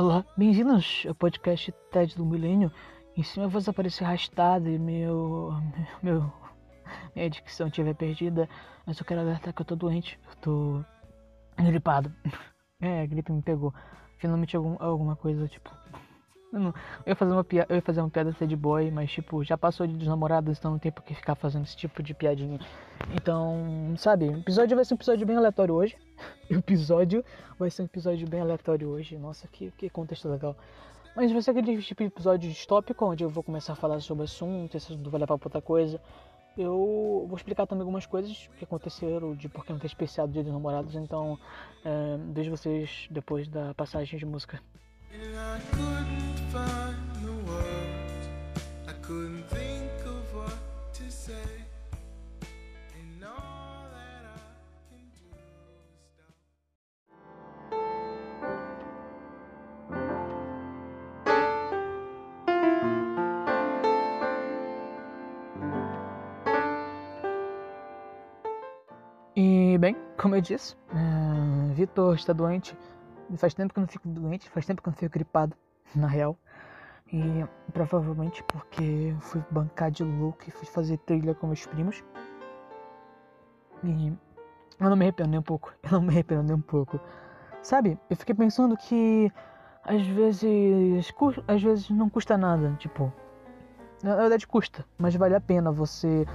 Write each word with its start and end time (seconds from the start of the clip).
Olá, 0.00 0.24
bem-vindos 0.36 1.04
ao 1.08 1.14
podcast 1.16 1.74
TED 1.90 2.14
do 2.14 2.24
Milênio. 2.24 2.70
Em 3.16 3.22
cima 3.24 3.46
a 3.46 3.48
voz 3.48 3.68
aparecer 3.68 4.04
arrastada 4.04 4.70
e 4.70 4.78
meu, 4.78 5.50
meu, 6.00 6.32
minha 7.16 7.28
dicção 7.28 7.66
estiver 7.66 7.96
perdida, 7.96 8.48
mas 8.86 8.96
eu 8.96 9.04
quero 9.04 9.22
alertar 9.22 9.52
que 9.52 9.60
eu 9.60 9.66
tô 9.66 9.74
doente, 9.74 10.16
eu 10.30 10.36
tô 10.36 10.84
gripado. 11.56 12.12
É, 12.80 13.02
a 13.02 13.06
gripe 13.06 13.32
me 13.32 13.42
pegou. 13.42 13.74
Finalmente 14.18 14.56
algum, 14.56 14.76
alguma 14.78 15.16
coisa, 15.16 15.48
tipo... 15.48 15.68
Eu, 16.52 16.60
não, 16.60 16.68
eu, 17.04 17.10
ia 17.10 17.14
fazer 17.14 17.32
uma 17.32 17.44
piada, 17.44 17.72
eu 17.72 17.76
ia 17.76 17.82
fazer 17.82 18.00
uma 18.00 18.08
piada 18.08 18.32
de 18.32 18.56
boy, 18.56 18.90
mas 18.90 19.10
tipo, 19.10 19.44
já 19.44 19.58
passou 19.58 19.86
de 19.86 19.94
dos 19.94 20.08
namorados, 20.08 20.58
então 20.58 20.70
não 20.70 20.78
tem 20.78 20.90
por 20.90 21.02
que 21.02 21.14
ficar 21.14 21.34
fazendo 21.34 21.64
esse 21.64 21.76
tipo 21.76 22.02
de 22.02 22.14
piadinha. 22.14 22.58
Então, 23.14 23.94
sabe, 23.98 24.28
o 24.28 24.38
episódio 24.38 24.74
vai 24.74 24.84
ser 24.84 24.94
um 24.94 24.96
episódio 24.96 25.26
bem 25.26 25.36
aleatório 25.36 25.74
hoje. 25.74 25.96
O 26.50 26.54
episódio 26.56 27.24
vai 27.58 27.70
ser 27.70 27.82
um 27.82 27.84
episódio 27.84 28.26
bem 28.26 28.40
aleatório 28.40 28.88
hoje. 28.88 29.16
Nossa, 29.18 29.46
que, 29.48 29.70
que 29.72 29.90
contexto 29.90 30.28
legal. 30.28 30.56
Mas 31.14 31.32
vai 31.32 31.42
ser 31.42 31.50
aquele 31.50 31.82
tipo 31.82 32.02
de 32.02 32.08
episódio 32.08 32.48
distópico, 32.48 33.04
onde 33.04 33.24
eu 33.24 33.28
vou 33.28 33.42
começar 33.42 33.72
a 33.72 33.76
falar 33.76 34.00
sobre 34.00 34.24
assunto, 34.24 34.76
esse 34.76 34.92
assunto 34.92 35.10
vai 35.10 35.20
levar 35.20 35.36
pra 35.36 35.46
outra 35.46 35.60
coisa. 35.60 36.00
Eu 36.56 37.26
vou 37.28 37.36
explicar 37.36 37.66
também 37.66 37.82
algumas 37.82 38.06
coisas 38.06 38.48
que 38.58 38.64
aconteceram, 38.64 39.34
de 39.34 39.48
porque 39.48 39.72
não 39.72 39.78
tem 39.78 39.86
especial 39.86 40.26
do 40.26 40.32
Dia 40.32 40.42
dos 40.42 40.52
Namorados, 40.52 40.94
então 40.94 41.38
é, 41.84 42.18
vejo 42.32 42.50
vocês 42.50 43.06
depois 43.10 43.48
da 43.48 43.74
passagem 43.74 44.18
de 44.18 44.26
música. 44.26 44.60
Bem, 69.78 69.96
como 70.16 70.34
eu 70.34 70.40
disse, 70.40 70.74
é, 70.90 71.72
Vitor 71.72 72.16
está 72.16 72.32
doente. 72.32 72.76
Faz 73.36 73.54
tempo 73.54 73.72
que 73.72 73.78
eu 73.78 73.82
não 73.82 73.86
fico 73.86 74.08
doente, 74.08 74.50
faz 74.50 74.66
tempo 74.66 74.82
que 74.82 74.88
eu 74.88 74.90
não 74.90 74.98
fico 74.98 75.12
gripado, 75.12 75.56
na 75.94 76.08
real. 76.08 76.36
E 77.12 77.46
provavelmente 77.72 78.42
porque 78.42 79.14
fui 79.20 79.40
bancar 79.52 79.92
de 79.92 80.02
louco 80.02 80.40
e 80.48 80.50
fui 80.50 80.66
fazer 80.66 80.98
trilha 80.98 81.32
com 81.32 81.46
meus 81.46 81.64
primos. 81.64 82.02
E 83.84 84.12
eu 84.80 84.90
não 84.90 84.96
me 84.96 85.04
arrependo 85.04 85.30
nem 85.30 85.38
um 85.38 85.44
pouco. 85.44 85.72
Eu 85.84 85.92
não 85.92 86.02
me 86.02 86.08
arrependo 86.08 86.42
nem 86.42 86.56
um 86.56 86.60
pouco. 86.60 86.98
Sabe, 87.62 87.96
eu 88.10 88.16
fiquei 88.16 88.34
pensando 88.34 88.76
que 88.76 89.32
às 89.84 90.04
vezes. 90.08 91.14
Às 91.46 91.62
vezes 91.62 91.88
não 91.90 92.10
custa 92.10 92.36
nada. 92.36 92.74
Tipo. 92.80 93.12
Na 94.02 94.16
verdade 94.16 94.44
custa, 94.46 94.84
mas 94.98 95.14
vale 95.14 95.36
a 95.36 95.40
pena 95.40 95.70
você 95.70 96.26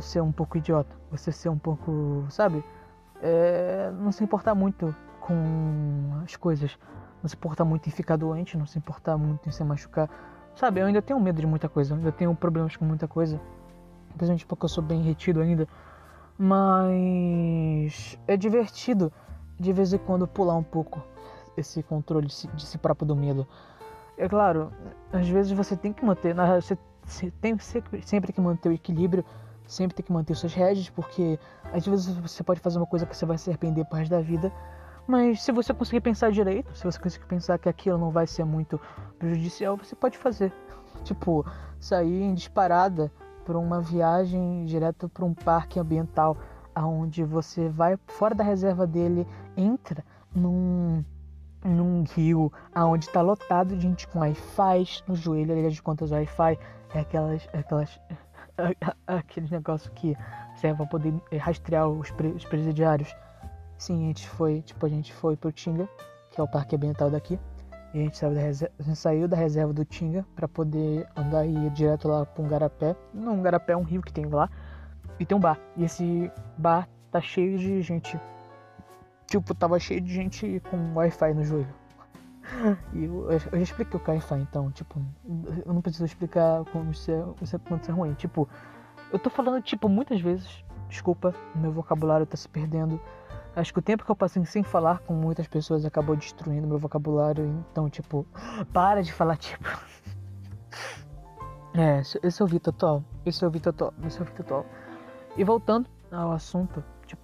ser 0.00 0.20
um 0.22 0.32
pouco 0.32 0.56
idiota, 0.56 0.94
você 1.10 1.30
ser 1.32 1.48
um 1.48 1.58
pouco, 1.58 2.26
sabe? 2.30 2.64
É, 3.20 3.90
não 3.98 4.12
se 4.12 4.22
importar 4.22 4.54
muito 4.54 4.94
com 5.20 6.20
as 6.24 6.36
coisas, 6.36 6.78
não 7.22 7.28
se 7.28 7.36
importar 7.36 7.64
muito 7.64 7.88
em 7.88 7.90
ficar 7.90 8.16
doente, 8.16 8.56
não 8.56 8.66
se 8.66 8.78
importar 8.78 9.16
muito 9.16 9.48
em 9.48 9.52
se 9.52 9.62
machucar. 9.64 10.08
Sabe, 10.54 10.80
eu 10.80 10.86
ainda 10.86 11.02
tenho 11.02 11.20
medo 11.20 11.40
de 11.40 11.46
muita 11.46 11.68
coisa, 11.68 11.94
ainda 11.94 12.10
tenho 12.10 12.34
problemas 12.34 12.76
com 12.76 12.84
muita 12.84 13.06
coisa, 13.06 13.40
principalmente 14.08 14.46
porque 14.46 14.64
eu 14.64 14.68
sou 14.68 14.82
bem 14.82 15.02
retido 15.02 15.40
ainda. 15.40 15.68
Mas 16.38 18.18
é 18.26 18.36
divertido 18.36 19.12
de 19.58 19.72
vez 19.72 19.92
em 19.92 19.98
quando 19.98 20.26
pular 20.26 20.56
um 20.56 20.62
pouco 20.62 21.02
esse 21.56 21.82
controle 21.82 22.26
de 22.26 22.66
si 22.66 22.78
próprio 22.78 23.06
do 23.06 23.16
medo. 23.16 23.46
É 24.16 24.28
claro, 24.28 24.72
às 25.12 25.28
vezes 25.28 25.52
você 25.52 25.76
tem 25.76 25.92
que 25.92 26.04
manter, 26.04 26.34
você 26.60 27.30
tem 27.40 27.56
sempre 27.58 28.32
que 28.32 28.40
manter 28.40 28.68
o 28.68 28.72
equilíbrio 28.72 29.24
sempre 29.68 29.94
tem 29.94 30.04
que 30.04 30.12
manter 30.12 30.34
suas 30.34 30.54
rédeas, 30.54 30.88
porque 30.88 31.38
às 31.72 31.86
vezes 31.86 32.16
você 32.16 32.42
pode 32.42 32.58
fazer 32.58 32.78
uma 32.78 32.86
coisa 32.86 33.06
que 33.06 33.16
você 33.16 33.26
vai 33.26 33.38
se 33.38 33.50
arrepender 33.50 33.84
por 33.84 33.96
resto 33.96 34.10
da 34.10 34.20
vida, 34.20 34.52
mas 35.06 35.42
se 35.42 35.52
você 35.52 35.72
conseguir 35.72 36.00
pensar 36.00 36.32
direito, 36.32 36.74
se 36.76 36.84
você 36.84 36.98
conseguir 36.98 37.26
pensar 37.26 37.58
que 37.58 37.68
aquilo 37.68 37.98
não 37.98 38.10
vai 38.10 38.26
ser 38.26 38.44
muito 38.44 38.80
prejudicial, 39.18 39.76
você 39.76 39.94
pode 39.94 40.18
fazer. 40.18 40.52
Tipo, 41.04 41.46
sair 41.78 42.22
em 42.22 42.34
disparada 42.34 43.12
para 43.44 43.58
uma 43.58 43.80
viagem 43.80 44.64
direto 44.64 45.08
para 45.08 45.24
um 45.24 45.32
parque 45.32 45.78
ambiental, 45.78 46.36
aonde 46.74 47.24
você 47.24 47.68
vai 47.68 47.96
fora 48.06 48.34
da 48.34 48.42
reserva 48.42 48.86
dele, 48.86 49.26
entra 49.56 50.04
num 50.34 51.04
num 51.64 52.04
rio 52.14 52.52
aonde 52.72 53.06
está 53.06 53.20
lotado 53.20 53.74
de 53.74 53.82
gente 53.82 54.06
com 54.06 54.20
Wi-Fi 54.20 55.02
no 55.08 55.16
joelho, 55.16 55.52
aliás 55.52 55.74
de 55.74 55.82
quantas 55.82 56.12
Wi-Fi 56.12 56.58
é 56.94 57.00
aquelas, 57.00 57.48
é 57.52 57.58
aquelas 57.58 58.00
aquele 59.06 59.48
negócio 59.50 59.90
que 59.92 60.16
serve 60.56 60.78
para 60.78 60.86
poder 60.86 61.14
rastrear 61.38 61.88
os, 61.88 62.10
pre 62.10 62.28
os 62.28 62.44
presidiários. 62.44 63.14
Sim, 63.76 64.04
a 64.04 64.06
gente 64.08 64.28
foi, 64.28 64.62
tipo, 64.62 64.84
a 64.84 64.88
gente 64.88 65.12
foi 65.12 65.36
pro 65.36 65.52
Tinga, 65.52 65.88
que 66.32 66.40
é 66.40 66.42
o 66.42 66.48
parque 66.48 66.76
ambiental 66.76 67.10
daqui. 67.10 67.38
E 67.94 68.00
a 68.00 68.02
gente, 68.02 68.18
saiu 68.18 68.34
da 68.34 68.40
reserva, 68.40 68.94
saiu 68.94 69.28
da 69.28 69.36
reserva 69.36 69.72
do 69.72 69.84
Tinga 69.84 70.26
para 70.34 70.46
poder 70.46 71.06
andar 71.16 71.46
e 71.46 71.54
ir 71.54 71.70
direto 71.70 72.08
lá 72.08 72.26
para 72.26 72.42
um 72.42 72.48
garapé. 72.48 72.96
Não, 73.14 73.34
um 73.34 73.42
garapé 73.42 73.72
é 73.72 73.76
um 73.76 73.82
rio 73.82 74.02
que 74.02 74.12
tem 74.12 74.26
lá. 74.26 74.50
E 75.18 75.24
tem 75.24 75.36
um 75.36 75.40
bar. 75.40 75.58
E 75.76 75.84
esse 75.84 76.30
bar 76.56 76.88
tá 77.10 77.20
cheio 77.20 77.56
de 77.58 77.80
gente. 77.80 78.20
Tipo, 79.26 79.54
tava 79.54 79.78
cheio 79.78 80.00
de 80.00 80.12
gente 80.12 80.60
com 80.70 80.94
Wi-Fi 80.94 81.34
no 81.34 81.44
joelho. 81.44 81.74
E 82.92 83.04
eu, 83.04 83.30
eu, 83.30 83.38
já 83.38 83.58
expliquei 83.58 83.98
o 83.98 84.10
Wi-Fi, 84.10 84.36
então, 84.36 84.70
tipo, 84.70 85.00
eu 85.64 85.72
não 85.72 85.80
preciso 85.80 86.04
explicar 86.04 86.64
como 86.66 86.90
isso 86.90 87.10
é, 87.10 87.24
isso 87.42 87.56
é, 87.56 87.58
quanto 87.58 87.90
é 87.90 87.92
ruim. 87.92 88.14
Tipo, 88.14 88.48
eu 89.12 89.18
tô 89.18 89.30
falando, 89.30 89.62
tipo, 89.62 89.88
muitas 89.88 90.20
vezes, 90.20 90.64
desculpa, 90.88 91.34
meu 91.54 91.72
vocabulário 91.72 92.26
tá 92.26 92.36
se 92.36 92.48
perdendo. 92.48 93.00
Acho 93.54 93.72
que 93.72 93.78
o 93.78 93.82
tempo 93.82 94.04
que 94.04 94.10
eu 94.10 94.16
passei 94.16 94.44
sem 94.44 94.62
falar 94.62 95.00
com 95.00 95.14
muitas 95.14 95.48
pessoas 95.48 95.84
acabou 95.84 96.16
destruindo 96.16 96.66
meu 96.66 96.78
vocabulário. 96.78 97.64
Então, 97.70 97.88
tipo, 97.88 98.26
para 98.72 99.02
de 99.02 99.12
falar, 99.12 99.36
tipo. 99.36 99.68
É, 101.74 102.00
esse 102.00 102.42
é 102.42 102.44
o 102.44 102.48
Vitor 102.48 102.72
Tol. 102.72 103.04
Esse 103.24 103.44
é 103.44 103.46
o 103.46 103.50
Vitor 103.50 103.72
Tol. 103.72 103.94
Esse 104.04 104.18
é 104.18 104.22
o 104.22 104.24
Vitor 104.24 104.44
Tol. 104.44 104.66
E 105.36 105.44
voltando 105.44 105.88
ao 106.10 106.32
assunto, 106.32 106.82
tipo. 107.06 107.22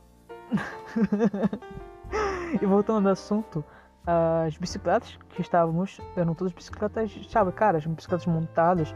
e 2.62 2.64
voltando 2.64 3.08
ao 3.08 3.14
assunto, 3.14 3.64
as 4.06 4.56
bicicletas 4.56 5.19
que 5.31 5.41
estávamos 5.41 6.00
eram 6.16 6.34
todas 6.34 6.53
bicicletas, 6.53 7.10
sabe, 7.28 7.53
caras, 7.53 7.87
bicicletas 7.87 8.26
montadas 8.26 8.94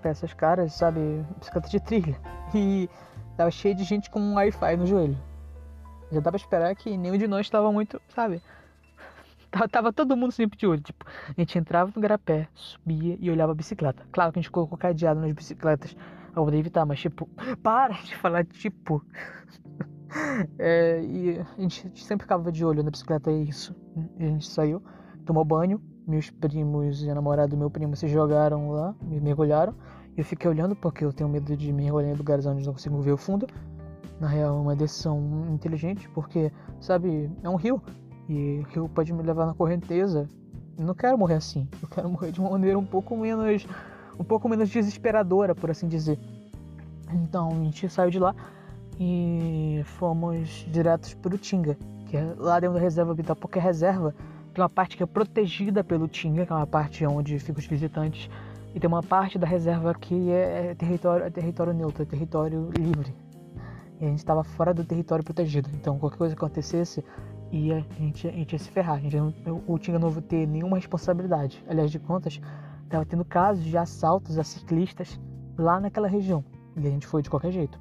peças 0.00 0.32
caras, 0.32 0.72
sabe, 0.72 1.24
bicicleta 1.38 1.68
de 1.68 1.80
trilha. 1.80 2.20
E 2.52 2.90
tava 3.36 3.50
cheio 3.50 3.76
de 3.76 3.84
gente 3.84 4.10
com 4.10 4.18
um 4.20 4.34
Wi-Fi 4.34 4.76
no 4.76 4.84
joelho. 4.84 5.16
Já 6.10 6.18
dava 6.18 6.32
pra 6.32 6.36
esperar 6.36 6.74
que 6.74 6.96
nenhum 6.96 7.16
de 7.16 7.28
nós 7.28 7.46
estava 7.46 7.70
muito, 7.70 8.02
sabe? 8.08 8.42
Tava 9.70 9.92
todo 9.92 10.16
mundo 10.16 10.32
sempre 10.32 10.58
de 10.58 10.66
olho. 10.66 10.80
Tipo, 10.80 11.04
a 11.28 11.40
gente 11.40 11.56
entrava 11.56 11.92
no 11.94 12.02
garapé, 12.02 12.48
subia 12.54 13.16
e 13.20 13.30
olhava 13.30 13.52
a 13.52 13.54
bicicleta. 13.54 14.04
Claro 14.10 14.32
que 14.32 14.40
a 14.40 14.42
gente 14.42 14.50
colocou 14.50 14.76
cadeado 14.76 15.20
nas 15.20 15.30
bicicletas 15.32 15.96
pra 16.32 16.42
poder 16.42 16.58
evitar, 16.58 16.84
mas 16.84 16.98
tipo, 16.98 17.28
para 17.62 17.94
de 17.94 18.16
falar 18.16 18.44
tipo. 18.44 19.00
É, 20.58 21.02
e 21.02 21.38
a 21.38 21.60
gente 21.60 21.90
sempre 22.02 22.24
ficava 22.24 22.50
de 22.50 22.64
olho 22.64 22.82
na 22.82 22.90
bicicleta, 22.90 23.30
é 23.30 23.34
isso. 23.34 23.74
E 24.18 24.24
a 24.24 24.28
gente 24.28 24.48
saiu, 24.48 24.82
tomou 25.24 25.44
banho. 25.44 25.80
Meus 26.06 26.30
primos 26.30 27.04
e 27.04 27.10
a 27.10 27.14
namorada 27.14 27.48
do 27.48 27.56
meu 27.56 27.70
primo 27.70 27.94
se 27.94 28.08
jogaram 28.08 28.70
lá, 28.70 28.94
me 29.02 29.20
mergulharam. 29.20 29.74
Eu 30.16 30.24
fiquei 30.24 30.50
olhando 30.50 30.74
porque 30.74 31.04
eu 31.04 31.12
tenho 31.12 31.28
medo 31.28 31.56
de 31.56 31.72
mergulhar 31.72 32.10
em 32.10 32.16
lugares 32.16 32.46
onde 32.46 32.66
não 32.66 32.72
consigo 32.72 33.00
ver 33.00 33.12
o 33.12 33.16
fundo. 33.16 33.46
Na 34.18 34.26
real, 34.26 34.56
é 34.56 34.60
uma 34.60 34.74
decisão 34.74 35.46
inteligente, 35.50 36.08
porque, 36.10 36.52
sabe, 36.80 37.30
é 37.42 37.48
um 37.48 37.54
rio. 37.54 37.80
E 38.28 38.58
o 38.58 38.62
rio 38.70 38.88
pode 38.88 39.12
me 39.12 39.22
levar 39.22 39.46
na 39.46 39.54
correnteza. 39.54 40.26
Eu 40.76 40.84
não 40.84 40.94
quero 40.94 41.16
morrer 41.16 41.34
assim. 41.34 41.68
Eu 41.80 41.88
quero 41.88 42.08
morrer 42.10 42.32
de 42.32 42.40
uma 42.40 42.50
maneira 42.50 42.78
um 42.78 42.84
pouco 42.84 43.16
menos. 43.16 43.66
um 44.18 44.24
pouco 44.24 44.48
menos 44.48 44.68
desesperadora, 44.68 45.54
por 45.54 45.70
assim 45.70 45.86
dizer. 45.86 46.18
Então 47.12 47.48
a 47.50 47.64
gente 47.64 47.88
saiu 47.88 48.10
de 48.10 48.18
lá 48.18 48.34
e 49.02 49.80
fomos 49.84 50.66
diretos 50.70 51.14
para 51.14 51.34
o 51.34 51.38
Tinga, 51.38 51.74
que 52.06 52.18
é 52.18 52.34
lá 52.36 52.60
dentro 52.60 52.74
da 52.74 52.80
reserva 52.80 53.12
habitat, 53.12 53.40
porque 53.40 53.58
a 53.58 53.62
reserva 53.62 54.14
tem 54.52 54.62
uma 54.62 54.68
parte 54.68 54.94
que 54.94 55.02
é 55.02 55.06
protegida 55.06 55.82
pelo 55.82 56.06
Tinga, 56.06 56.44
que 56.44 56.52
é 56.52 56.54
uma 56.54 56.66
parte 56.66 57.06
onde 57.06 57.38
ficam 57.38 57.58
os 57.58 57.66
visitantes, 57.66 58.28
e 58.74 58.78
tem 58.78 58.86
uma 58.86 59.02
parte 59.02 59.38
da 59.38 59.46
reserva 59.46 59.94
que 59.94 60.30
é, 60.30 60.72
é 60.72 60.74
território, 60.74 61.24
é 61.24 61.30
território 61.30 61.72
neutro, 61.72 62.02
é 62.02 62.06
território 62.06 62.68
livre. 62.76 63.14
E 63.98 64.04
a 64.04 64.08
gente 64.08 64.18
estava 64.18 64.44
fora 64.44 64.74
do 64.74 64.84
território 64.84 65.24
protegido, 65.24 65.70
então 65.72 65.98
qualquer 65.98 66.18
coisa 66.18 66.36
que 66.36 66.44
acontecesse, 66.44 67.02
ia, 67.50 67.78
a, 67.78 68.02
gente, 68.02 68.28
a 68.28 68.32
gente 68.32 68.52
ia 68.52 68.58
se 68.58 68.68
ferrar. 68.68 68.96
A 68.96 69.00
gente 69.00 69.16
o 69.66 69.78
Tinga 69.78 69.98
não 69.98 70.10
ia 70.10 70.20
ter 70.20 70.46
nenhuma 70.46 70.76
responsabilidade. 70.76 71.64
Aliás 71.66 71.90
de 71.90 71.98
contas, 71.98 72.38
estava 72.84 73.06
tendo 73.06 73.24
casos 73.24 73.64
de 73.64 73.78
assaltos 73.78 74.38
a 74.38 74.44
ciclistas 74.44 75.18
lá 75.56 75.80
naquela 75.80 76.06
região, 76.06 76.44
e 76.76 76.86
a 76.86 76.90
gente 76.90 77.06
foi 77.06 77.22
de 77.22 77.30
qualquer 77.30 77.50
jeito. 77.50 77.80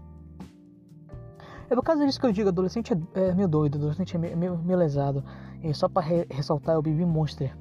É 1.69 1.75
por 1.75 1.83
causa 1.83 2.03
disso 2.03 2.19
que 2.19 2.25
eu 2.25 2.31
digo, 2.31 2.49
adolescente 2.49 2.93
é, 2.93 3.29
é 3.29 3.33
meio 3.33 3.47
doido, 3.47 3.77
adolescente 3.77 4.15
é 4.15 4.19
meio, 4.19 4.57
meio, 4.57 4.77
lesado. 4.77 5.23
E 5.61 5.71
só 5.73 5.87
para 5.87 6.05
re 6.05 6.25
ressaltar, 6.29 6.75
eu 6.75 6.81
bebi 6.81 7.05
Monster. 7.05 7.55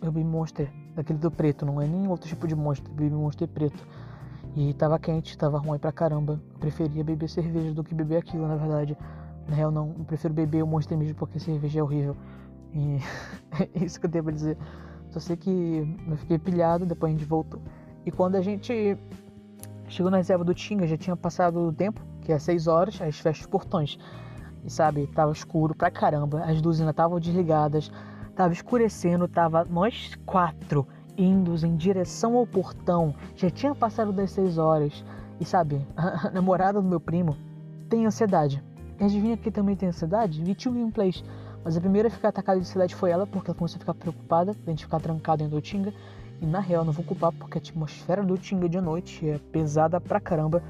o 0.00 0.06
Baby 0.06 0.22
Monster, 0.22 0.70
daquele 0.94 1.18
do 1.18 1.30
preto, 1.32 1.66
não 1.66 1.80
é 1.80 1.86
nem 1.86 2.06
outro 2.06 2.28
tipo 2.28 2.46
de 2.46 2.54
monstro, 2.54 2.92
Baby 2.92 3.10
Monster 3.10 3.48
preto. 3.48 3.84
E 4.54 4.72
tava 4.74 4.98
quente, 5.00 5.36
tava 5.36 5.58
ruim 5.58 5.78
pra 5.78 5.90
caramba. 5.90 6.40
Eu 6.52 6.58
preferia 6.58 7.02
beber 7.02 7.28
cerveja 7.28 7.72
do 7.72 7.82
que 7.82 7.92
beber 7.92 8.18
aquilo, 8.18 8.46
na 8.46 8.56
verdade. 8.56 8.96
Na 9.48 9.54
real, 9.56 9.70
não. 9.70 9.94
Eu 9.98 10.04
prefiro 10.04 10.32
beber 10.32 10.62
o 10.62 10.66
Monster 10.66 10.96
mesmo 10.96 11.16
porque 11.16 11.40
cerveja 11.40 11.80
é 11.80 11.82
horrível. 11.82 12.16
E 12.72 12.98
é 13.74 13.84
isso 13.84 13.98
que 13.98 14.06
eu 14.06 14.10
tenho 14.10 14.24
pra 14.24 14.32
dizer. 14.32 14.56
Só 15.10 15.18
sei 15.18 15.36
que 15.36 15.98
eu 16.08 16.16
fiquei 16.16 16.38
pilhado, 16.38 16.86
depois 16.86 17.12
a 17.12 17.16
gente 17.16 17.26
voltou. 17.26 17.60
E 18.06 18.12
quando 18.12 18.36
a 18.36 18.40
gente 18.40 18.96
chegou 19.88 20.10
na 20.10 20.18
reserva 20.18 20.44
do 20.44 20.54
Tinga, 20.54 20.86
já 20.86 20.96
tinha 20.96 21.16
passado 21.16 21.60
o 21.60 21.72
tempo, 21.72 22.00
que 22.30 22.34
é 22.34 22.38
6 22.38 22.68
horas, 22.68 23.02
aí 23.02 23.10
fecha 23.10 23.40
os 23.40 23.46
portões. 23.46 23.98
E 24.64 24.70
sabe, 24.70 25.08
tava 25.08 25.32
escuro 25.32 25.74
pra 25.74 25.90
caramba, 25.90 26.44
as 26.44 26.62
luzes 26.62 26.80
ainda 26.80 26.92
estavam 26.92 27.18
desligadas, 27.18 27.90
tava 28.36 28.52
escurecendo, 28.52 29.26
tava 29.26 29.64
nós 29.64 30.14
quatro 30.24 30.86
indo 31.18 31.54
em 31.66 31.74
direção 31.74 32.36
ao 32.36 32.46
portão. 32.46 33.14
Já 33.34 33.50
tinha 33.50 33.74
passado 33.74 34.12
das 34.12 34.30
6 34.30 34.58
horas. 34.58 35.04
E 35.40 35.44
sabe, 35.44 35.84
a 35.96 36.30
namorada 36.30 36.80
do 36.80 36.88
meu 36.88 37.00
primo 37.00 37.36
tem 37.88 38.06
ansiedade. 38.06 38.62
E 39.00 39.04
adivinha 39.04 39.36
que 39.36 39.50
também 39.50 39.74
tem 39.74 39.88
ansiedade? 39.88 40.42
Vi 40.44 40.54
gameplays. 40.54 41.24
Mas 41.64 41.76
a 41.76 41.80
primeira 41.80 42.08
a 42.08 42.10
ficar 42.10 42.28
atacada 42.28 42.60
de 42.60 42.64
ansiedade 42.64 42.94
foi 42.94 43.10
ela, 43.10 43.26
porque 43.26 43.50
ela 43.50 43.58
começou 43.58 43.76
a 43.76 43.80
ficar 43.80 43.94
preocupada, 43.94 44.52
a 44.66 44.70
gente 44.70 44.84
ficar 44.84 45.00
trancado 45.00 45.38
dentro 45.38 45.56
do 45.56 45.60
Tinga. 45.60 45.92
E 46.40 46.46
na 46.46 46.60
real, 46.60 46.84
não 46.84 46.92
vou 46.92 47.04
culpar, 47.04 47.32
porque 47.32 47.58
a 47.58 47.60
atmosfera 47.60 48.22
do 48.22 48.38
Tinga 48.38 48.68
de 48.68 48.80
noite 48.80 49.28
é 49.28 49.38
pesada 49.50 50.00
pra 50.00 50.20
caramba. 50.20 50.62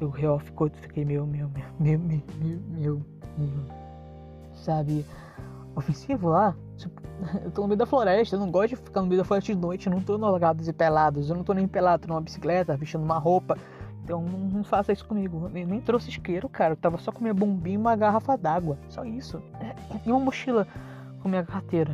Eu 0.00 0.10
real 0.10 0.38
ficou, 0.38 0.68
fiquei 0.70 1.04
meio, 1.04 1.26
meio, 1.26 1.50
meio, 1.80 1.98
meio, 1.98 2.22
meio, 2.38 3.06
meio, 3.38 3.66
sabe, 4.54 5.04
ofensivo 5.74 6.28
lá. 6.28 6.54
Tipo, 6.76 7.00
eu 7.44 7.50
tô 7.50 7.62
no 7.62 7.68
meio 7.68 7.78
da 7.78 7.86
floresta, 7.86 8.36
eu 8.36 8.40
não 8.40 8.50
gosto 8.50 8.70
de 8.70 8.76
ficar 8.76 9.00
no 9.00 9.06
meio 9.06 9.20
da 9.20 9.24
floresta 9.24 9.52
de 9.52 9.58
noite, 9.58 9.86
eu 9.86 9.92
não 9.92 10.02
tô 10.02 10.18
no 10.18 10.26
e 10.36 10.72
pelados, 10.72 11.30
eu 11.30 11.36
não 11.36 11.44
tô 11.44 11.54
nem 11.54 11.66
pelado, 11.66 12.06
tô 12.06 12.08
numa 12.08 12.20
bicicleta, 12.20 12.76
vestindo 12.76 13.04
uma 13.04 13.18
roupa. 13.18 13.56
Então 14.06 14.22
não, 14.22 14.38
não 14.38 14.64
faça 14.64 14.92
isso 14.92 15.04
comigo. 15.04 15.50
Eu 15.52 15.66
nem 15.66 15.80
trouxe 15.80 16.10
isqueiro, 16.10 16.48
cara. 16.48 16.74
Eu 16.74 16.76
tava 16.76 16.96
só 16.96 17.10
com 17.10 17.20
minha 17.20 17.34
bombinha 17.34 17.74
e 17.74 17.76
uma 17.76 17.96
garrafa 17.96 18.36
d'água. 18.36 18.78
Só 18.88 19.04
isso. 19.04 19.42
E 20.06 20.10
uma 20.10 20.20
mochila 20.20 20.64
com 21.20 21.28
minha 21.28 21.42
carteira. 21.42 21.92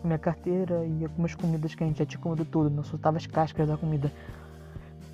Com 0.00 0.06
minha 0.06 0.18
carteira 0.18 0.86
e 0.86 1.04
algumas 1.04 1.34
comidas 1.34 1.74
que 1.74 1.82
a 1.82 1.86
gente 1.88 1.98
já 1.98 2.06
tinha 2.06 2.20
comido 2.20 2.44
tudo. 2.44 2.70
Não 2.70 2.84
soltava 2.84 3.16
as 3.16 3.26
cascas 3.26 3.66
da 3.66 3.76
comida. 3.76 4.12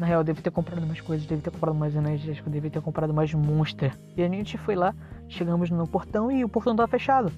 Na 0.01 0.07
real, 0.07 0.21
eu 0.21 0.25
devia 0.25 0.43
ter 0.43 0.51
comprado 0.51 0.87
mais 0.87 0.99
coisas, 0.99 1.27
devia 1.27 1.45
ter 1.45 1.51
comprado 1.51 1.75
mais 1.77 1.95
energético, 1.95 2.49
devia 2.49 2.71
ter 2.71 2.81
comprado 2.81 3.13
mais 3.13 3.35
monster. 3.35 3.95
E 4.17 4.23
a 4.23 4.29
gente 4.31 4.57
foi 4.57 4.75
lá, 4.75 4.95
chegamos 5.29 5.69
no 5.69 5.87
portão 5.87 6.33
e 6.33 6.43
o 6.43 6.49
portão 6.49 6.75
tava 6.75 6.89
fechado. 6.89 7.31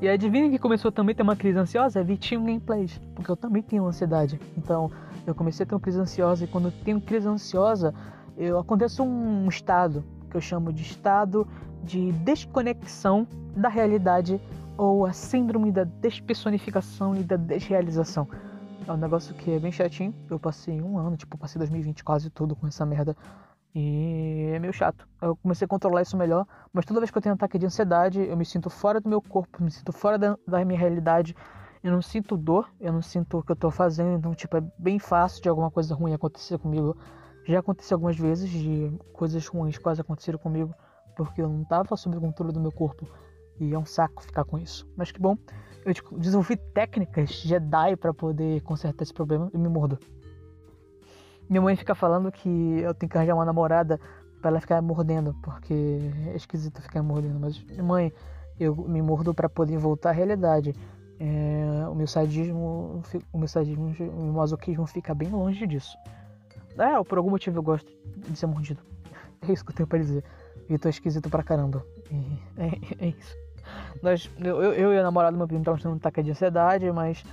E 0.00 0.08
adivinha 0.08 0.50
que 0.50 0.58
começou 0.58 0.90
também 0.90 1.12
a 1.12 1.16
ter 1.18 1.22
uma 1.22 1.36
crise 1.36 1.56
ansiosa? 1.56 2.00
É 2.00 2.02
Vitinho 2.02 2.40
Gameplays, 2.40 3.00
porque 3.14 3.30
eu 3.30 3.36
também 3.36 3.62
tenho 3.62 3.86
ansiedade. 3.86 4.40
Então, 4.56 4.90
eu 5.24 5.36
comecei 5.36 5.62
a 5.62 5.66
ter 5.68 5.76
uma 5.76 5.80
crise 5.80 6.00
ansiosa 6.00 6.42
e 6.42 6.48
quando 6.48 6.64
eu 6.64 6.72
tenho 6.84 7.00
crise 7.00 7.28
ansiosa, 7.28 7.94
eu 8.36 8.58
acontece 8.58 9.00
um 9.00 9.48
estado 9.48 10.02
que 10.28 10.36
eu 10.36 10.40
chamo 10.40 10.72
de 10.72 10.82
estado 10.82 11.46
de 11.84 12.10
desconexão 12.10 13.24
da 13.56 13.68
realidade 13.68 14.40
ou 14.76 15.06
a 15.06 15.12
síndrome 15.12 15.70
da 15.70 15.84
despersonificação 15.84 17.14
e 17.14 17.22
da 17.22 17.36
desrealização. 17.36 18.26
É 18.88 18.92
um 18.92 18.96
negócio 18.96 19.34
que 19.34 19.50
é 19.50 19.58
bem 19.58 19.70
chatinho. 19.70 20.14
Eu 20.30 20.40
passei 20.40 20.80
um 20.80 20.96
ano, 20.96 21.14
tipo, 21.14 21.36
passei 21.36 21.58
2020 21.58 22.02
quase 22.02 22.30
tudo 22.30 22.56
com 22.56 22.66
essa 22.66 22.86
merda. 22.86 23.14
E 23.74 24.50
é 24.54 24.58
meio 24.58 24.72
chato. 24.72 25.06
Eu 25.20 25.36
comecei 25.36 25.66
a 25.66 25.68
controlar 25.68 26.00
isso 26.00 26.16
melhor, 26.16 26.46
mas 26.72 26.86
toda 26.86 26.98
vez 26.98 27.10
que 27.10 27.18
eu 27.18 27.20
tenho 27.20 27.34
ataque 27.34 27.58
de 27.58 27.66
ansiedade, 27.66 28.18
eu 28.18 28.34
me 28.34 28.46
sinto 28.46 28.70
fora 28.70 28.98
do 28.98 29.06
meu 29.06 29.20
corpo, 29.20 29.62
me 29.62 29.70
sinto 29.70 29.92
fora 29.92 30.16
da, 30.16 30.38
da 30.48 30.64
minha 30.64 30.80
realidade. 30.80 31.36
Eu 31.84 31.92
não 31.92 32.00
sinto 32.00 32.34
dor, 32.34 32.70
eu 32.80 32.90
não 32.90 33.02
sinto 33.02 33.38
o 33.38 33.42
que 33.42 33.52
eu 33.52 33.56
tô 33.56 33.70
fazendo, 33.70 34.16
então, 34.16 34.34
tipo, 34.34 34.56
é 34.56 34.62
bem 34.78 34.98
fácil 34.98 35.42
de 35.42 35.50
alguma 35.50 35.70
coisa 35.70 35.94
ruim 35.94 36.14
acontecer 36.14 36.56
comigo. 36.58 36.96
Já 37.46 37.58
aconteceu 37.58 37.96
algumas 37.96 38.16
vezes 38.16 38.48
de 38.48 38.90
coisas 39.12 39.46
ruins 39.46 39.76
quase 39.76 40.00
aconteceram 40.00 40.38
comigo, 40.38 40.74
porque 41.14 41.42
eu 41.42 41.48
não 41.48 41.62
tava 41.62 41.94
sob 41.94 42.18
controle 42.18 42.54
do 42.54 42.60
meu 42.60 42.72
corpo. 42.72 43.06
E 43.60 43.74
é 43.74 43.78
um 43.78 43.84
saco 43.84 44.22
ficar 44.22 44.44
com 44.44 44.56
isso. 44.58 44.88
Mas 44.96 45.12
que 45.12 45.20
bom, 45.20 45.36
eu 45.88 45.94
tipo, 45.94 46.18
desenvolvi 46.18 46.56
técnicas 46.56 47.30
Jedi 47.30 47.96
para 47.96 48.12
poder 48.12 48.60
consertar 48.60 49.04
esse 49.04 49.14
problema 49.14 49.50
e 49.54 49.58
me 49.58 49.68
mordo. 49.68 49.98
Minha 51.48 51.62
mãe 51.62 51.74
fica 51.76 51.94
falando 51.94 52.30
que 52.30 52.48
eu 52.48 52.92
tenho 52.92 53.08
que 53.08 53.16
arranjar 53.16 53.34
uma 53.34 53.44
namorada 53.44 53.98
para 54.40 54.50
ela 54.50 54.60
ficar 54.60 54.82
mordendo, 54.82 55.34
porque 55.42 55.98
é 56.26 56.36
esquisito 56.36 56.82
ficar 56.82 57.02
mordendo. 57.02 57.40
Mas, 57.40 57.64
mãe, 57.78 58.12
eu 58.60 58.76
me 58.76 59.00
mordo 59.00 59.32
para 59.32 59.48
poder 59.48 59.78
voltar 59.78 60.10
à 60.10 60.12
realidade. 60.12 60.74
É, 61.18 61.88
o 61.88 61.94
meu 61.94 62.06
sadismo, 62.06 63.02
o 63.32 63.38
meu 63.38 63.48
sadismo, 63.48 63.86
o 63.86 64.22
meu 64.24 64.32
masoquismo 64.34 64.86
fica 64.86 65.14
bem 65.14 65.30
longe 65.30 65.66
disso. 65.66 65.96
É, 66.76 67.02
por 67.02 67.16
algum 67.16 67.30
motivo 67.30 67.58
eu 67.58 67.62
gosto 67.62 67.90
de 68.14 68.38
ser 68.38 68.46
mordido. 68.46 68.80
É 69.40 69.52
isso 69.52 69.64
que 69.64 69.70
eu 69.70 69.76
tenho 69.76 69.86
pra 69.86 70.00
dizer. 70.00 70.24
E 70.68 70.76
tô 70.76 70.88
esquisito 70.88 71.30
pra 71.30 71.44
caramba. 71.44 71.86
É, 72.56 72.66
é, 72.66 73.06
é 73.06 73.08
isso. 73.10 73.47
Nós, 74.02 74.30
eu, 74.38 74.62
eu 74.62 74.92
e 74.92 74.98
a 74.98 75.02
namorada 75.02 75.32
do 75.32 75.38
meu 75.38 75.46
primo 75.46 75.62
estávamos 75.62 75.82
tendo 75.82 75.92
um 75.92 75.96
ataque 75.96 76.22
de 76.22 76.30
ansiedade, 76.30 76.90
mas 76.92 77.24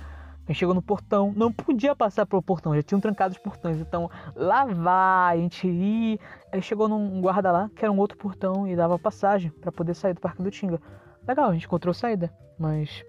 a 0.46 0.52
gente 0.52 0.58
chegou 0.58 0.74
no 0.74 0.82
portão, 0.82 1.32
não 1.36 1.50
podia 1.50 1.94
passar 1.94 2.24
pelo 2.24 2.40
portão, 2.40 2.74
já 2.74 2.82
tinham 2.82 3.00
trancado 3.00 3.32
os 3.32 3.38
portões. 3.38 3.80
Então 3.80 4.08
lá 4.34 4.64
vai, 4.64 5.38
a 5.38 5.40
gente 5.40 5.66
ir. 5.66 6.20
Aí 6.52 6.62
chegou 6.62 6.88
num 6.88 7.20
guarda 7.20 7.50
lá, 7.50 7.70
que 7.74 7.84
era 7.84 7.92
um 7.92 7.98
outro 7.98 8.16
portão, 8.16 8.66
e 8.66 8.76
dava 8.76 8.98
passagem 8.98 9.50
para 9.50 9.72
poder 9.72 9.94
sair 9.94 10.14
do 10.14 10.20
Parque 10.20 10.42
do 10.42 10.50
Tinga. 10.50 10.80
Legal, 11.26 11.50
a 11.50 11.52
gente 11.52 11.66
encontrou 11.66 11.92
saída, 11.92 12.32
mas 12.58 13.04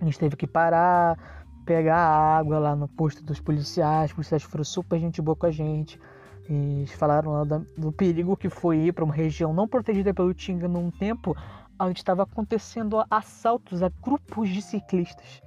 a 0.00 0.04
gente 0.06 0.18
teve 0.18 0.36
que 0.36 0.46
parar, 0.46 1.18
pegar 1.66 1.98
água 1.98 2.58
lá 2.58 2.74
no 2.74 2.88
posto 2.88 3.22
dos 3.22 3.40
policiais. 3.40 4.10
Os 4.10 4.14
policiais 4.14 4.42
foram 4.42 4.64
super 4.64 4.98
gente 4.98 5.20
boa 5.20 5.36
com 5.36 5.44
a 5.44 5.50
gente. 5.50 6.00
E 6.48 6.78
eles 6.78 6.92
falaram 6.92 7.32
lá 7.32 7.44
do 7.44 7.92
perigo 7.92 8.34
que 8.34 8.48
foi 8.48 8.78
ir 8.78 8.92
para 8.92 9.04
uma 9.04 9.12
região 9.12 9.52
não 9.52 9.68
protegida 9.68 10.14
pelo 10.14 10.32
Tinga 10.32 10.66
num 10.66 10.90
tempo 10.90 11.36
onde 11.78 12.00
estava 12.00 12.22
acontecendo 12.22 13.04
assaltos 13.10 13.82
a 13.82 13.90
grupos 14.02 14.48
de 14.48 14.60
ciclistas. 14.62 15.42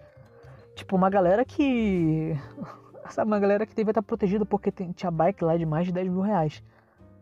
Tipo, 0.76 0.96
uma 0.96 1.10
galera 1.10 1.44
que. 1.44 2.36
Sabe, 3.10 3.30
uma 3.30 3.40
galera 3.40 3.66
que 3.66 3.76
devia 3.76 3.92
estar 3.92 4.02
protegida 4.02 4.46
porque 4.46 4.72
tinha 4.72 5.12
bike 5.12 5.44
lá 5.44 5.58
de 5.58 5.66
mais 5.66 5.86
de 5.86 5.92
10 5.92 6.08
mil 6.08 6.22
reais. 6.22 6.64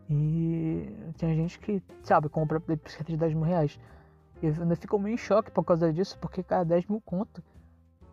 E 0.08 1.12
tinha 1.16 1.34
gente 1.34 1.58
que, 1.58 1.82
sabe, 2.02 2.28
compra 2.28 2.58
bicicleta 2.60 3.10
de 3.12 3.16
10 3.16 3.34
mil 3.34 3.44
reais. 3.44 3.78
E 4.42 4.46
eu 4.46 4.54
ainda 4.60 4.76
fico 4.76 4.98
meio 4.98 5.14
em 5.14 5.18
choque 5.18 5.50
por 5.50 5.64
causa 5.64 5.92
disso, 5.92 6.18
porque, 6.20 6.42
cara, 6.42 6.64
10 6.64 6.86
mil 6.86 7.00
conto. 7.00 7.42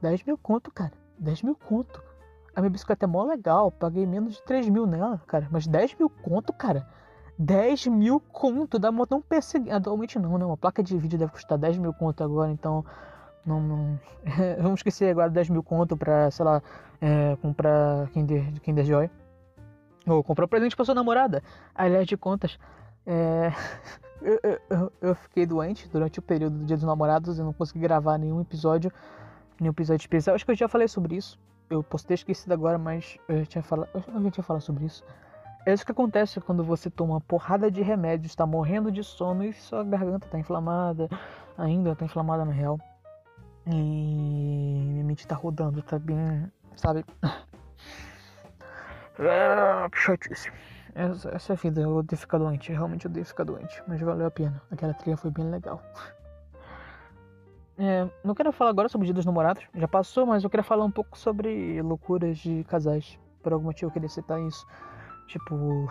10 0.01 0.24
mil 0.24 0.38
conto, 0.38 0.72
cara. 0.72 0.93
10 1.19 1.43
mil 1.43 1.55
conto. 1.55 2.01
A 2.55 2.62
minha 2.62 2.69
bicicleta 2.69 3.05
é 3.05 3.07
mó 3.07 3.24
legal, 3.24 3.72
paguei 3.72 4.05
menos 4.05 4.36
de 4.36 4.43
3 4.43 4.69
mil 4.69 4.88
nela, 4.88 5.22
cara. 5.27 5.48
Mas 5.51 5.67
10 5.67 5.95
mil 5.95 6.10
conto, 6.10 6.53
cara. 6.53 6.88
10 7.38 7.88
mil 7.88 8.20
conto 8.20 8.79
da 8.79 8.91
moto 8.91 9.12
não 9.12 9.22
perseguir. 9.22 9.72
Atualmente 9.74 10.17
não, 10.17 10.38
né? 10.38 10.46
Uma 10.46 10.58
placa 10.58 10.82
de 10.82 10.98
vídeo 10.98 11.20
deve 11.20 11.32
custar 11.32 11.58
10 11.58 11.77
mil 11.77 11.94
conto 11.94 12.24
agora, 12.24 12.51
então. 12.51 12.84
Não, 13.46 13.62
não... 13.62 14.00
Vamos 14.62 14.79
esquecer 14.79 15.12
agora 15.12 15.29
10 15.29 15.50
mil 15.50 15.63
conto 15.63 15.96
pra, 15.96 16.29
sei 16.32 16.44
lá, 16.44 16.62
é, 17.00 17.38
comprar 17.41 18.10
Kinder, 18.10 18.60
Kinder 18.62 18.86
Joy. 18.86 19.10
Ou 20.08 20.24
comprar 20.24 20.48
presente 20.48 20.75
pra 20.75 20.86
sua 20.86 20.96
namorada. 20.96 21.44
Aliás, 21.75 22.08
de 22.08 22.17
contas, 22.17 22.58
é... 23.06 23.51
eu, 24.22 24.39
eu, 24.70 24.91
eu, 25.01 25.15
fiquei 25.15 25.46
doente 25.46 25.88
durante 25.89 26.20
o 26.20 26.22
período 26.22 26.58
do 26.60 26.65
Dia 26.65 26.75
dos 26.75 26.86
Namorados. 26.86 27.38
Eu 27.38 27.46
não 27.46 27.53
consegui 27.53 27.79
gravar 27.79 28.17
nenhum 28.17 28.41
episódio, 28.41 28.91
nenhum 29.60 29.72
episódio 29.72 30.01
especial. 30.03 30.36
Acho 30.36 30.46
que 30.46 30.51
eu 30.51 30.56
já 30.56 30.67
falei 30.67 30.88
sobre 30.88 31.15
isso. 31.15 31.39
Eu 31.70 31.84
posso 31.84 32.08
ter 32.08 32.15
esquecido 32.15 32.53
agora, 32.53 32.77
mas 32.77 33.17
eu 33.27 33.46
tinha 33.46 33.62
falado, 33.62 33.89
já 33.94 34.32
tinha 34.32 34.44
falado 34.44 34.62
sobre 34.62 34.86
isso. 34.86 35.03
É 35.67 35.74
isso 35.74 35.86
que 35.86 35.91
acontece 35.91 36.39
quando 36.39 36.63
você 36.63 36.89
toma 36.89 37.15
uma 37.15 37.19
porrada 37.19 37.69
de 37.69 37.81
remédios, 37.81 38.31
está 38.31 38.45
morrendo 38.45 38.89
de 38.89 39.03
sono 39.03 39.43
e 39.43 39.51
sua 39.51 39.83
garganta 39.83 40.25
está 40.25 40.39
inflamada, 40.39 41.09
ainda 41.57 41.91
está 41.91 42.05
inflamada 42.05 42.45
na 42.45 42.53
real. 42.53 42.79
E 43.65 43.74
minha 43.74 45.03
mente 45.03 45.19
está 45.19 45.36
rodando, 45.36 45.81
tá 45.81 46.00
bem, 46.00 46.50
sabe? 46.74 47.03
Ah, 49.19 49.89
que 49.91 49.97
chatice. 49.97 50.50
Essa, 50.95 51.31
essa 51.31 51.51
é 51.51 51.55
a 51.55 51.57
vida, 51.57 51.81
eu 51.81 51.97
odeio 51.97 52.17
ficar 52.17 52.38
doente, 52.38 52.71
eu 52.71 52.77
realmente 52.77 53.07
odeio 53.07 53.25
ficar 53.25 53.43
doente, 53.43 53.83
mas 53.88 54.00
valeu 54.00 54.27
a 54.27 54.31
pena. 54.31 54.62
Aquela 54.71 54.93
trilha 54.93 55.17
foi 55.17 55.31
bem 55.31 55.50
legal. 55.50 55.81
É, 57.77 58.07
não 58.24 58.33
quero 58.33 58.53
falar 58.53 58.69
agora 58.69 58.88
sobre 58.88 59.03
o 59.03 59.07
Dia 59.07 59.15
dos 59.15 59.25
Namorados, 59.25 59.65
já 59.75 59.88
passou, 59.88 60.25
mas 60.25 60.45
eu 60.45 60.50
queria 60.50 60.63
falar 60.63 60.86
um 60.86 60.91
pouco 60.91 61.17
sobre 61.17 61.81
loucuras 61.81 62.38
de 62.38 62.63
casais. 62.69 63.19
Por 63.43 63.51
algum 63.51 63.65
motivo 63.65 63.89
eu 63.89 63.93
queria 63.93 64.07
citar 64.07 64.39
isso. 64.39 64.65
Tipo. 65.27 65.89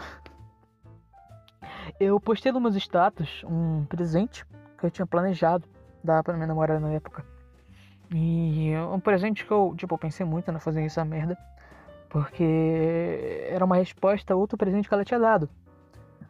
Eu 2.00 2.18
postei 2.18 2.50
nos 2.50 2.60
meus 2.60 2.76
status 2.76 3.44
um 3.44 3.84
presente 3.84 4.44
que 4.78 4.86
eu 4.86 4.90
tinha 4.90 5.06
planejado 5.06 5.68
dar 6.02 6.22
pra 6.22 6.34
minha 6.34 6.46
namorada 6.46 6.80
na 6.80 6.92
época. 6.92 7.24
E 8.14 8.72
um 8.92 9.00
presente 9.00 9.44
que 9.44 9.50
eu, 9.50 9.74
tipo, 9.76 9.96
pensei 9.98 10.24
muito 10.24 10.50
na 10.52 10.58
fazer 10.58 10.84
essa 10.84 11.04
merda. 11.04 11.36
Porque 12.08 13.46
era 13.50 13.64
uma 13.64 13.76
resposta 13.76 14.32
a 14.32 14.36
outro 14.36 14.56
presente 14.56 14.88
que 14.88 14.94
ela 14.94 15.04
tinha 15.04 15.18
dado. 15.18 15.48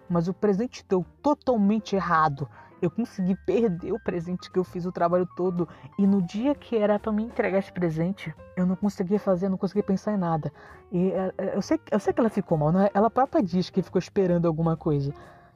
Mas 0.08 0.28
o 0.28 0.34
presente 0.34 0.84
deu 0.88 1.04
totalmente 1.22 1.94
errado. 1.94 2.48
Eu 2.80 2.90
consegui 2.90 3.34
perder 3.46 3.92
o 3.92 4.00
presente 4.00 4.50
que 4.50 4.58
eu 4.58 4.64
fiz 4.64 4.84
o 4.84 4.92
trabalho 4.92 5.26
todo. 5.36 5.68
E 5.98 6.06
no 6.06 6.22
dia 6.22 6.54
que 6.54 6.76
era 6.76 6.98
para 6.98 7.12
me 7.12 7.22
entregar 7.22 7.58
esse 7.58 7.72
presente, 7.72 8.34
eu 8.56 8.66
não 8.66 8.76
conseguia 8.76 9.18
fazer, 9.18 9.48
não 9.48 9.56
conseguia 9.56 9.82
pensar 9.82 10.12
em 10.12 10.18
nada. 10.18 10.52
E 10.92 11.10
é, 11.10 11.32
é, 11.38 11.56
eu 11.56 11.62
sei, 11.62 11.80
eu 11.90 11.98
sei 11.98 12.12
que 12.12 12.20
ela 12.20 12.30
ficou 12.30 12.58
mal, 12.58 12.72
né? 12.72 12.90
Ela 12.94 13.10
própria 13.10 13.42
diz 13.42 13.70
que 13.70 13.82
ficou 13.82 13.98
esperando 13.98 14.46
alguma 14.46 14.76
coisa. 14.76 15.12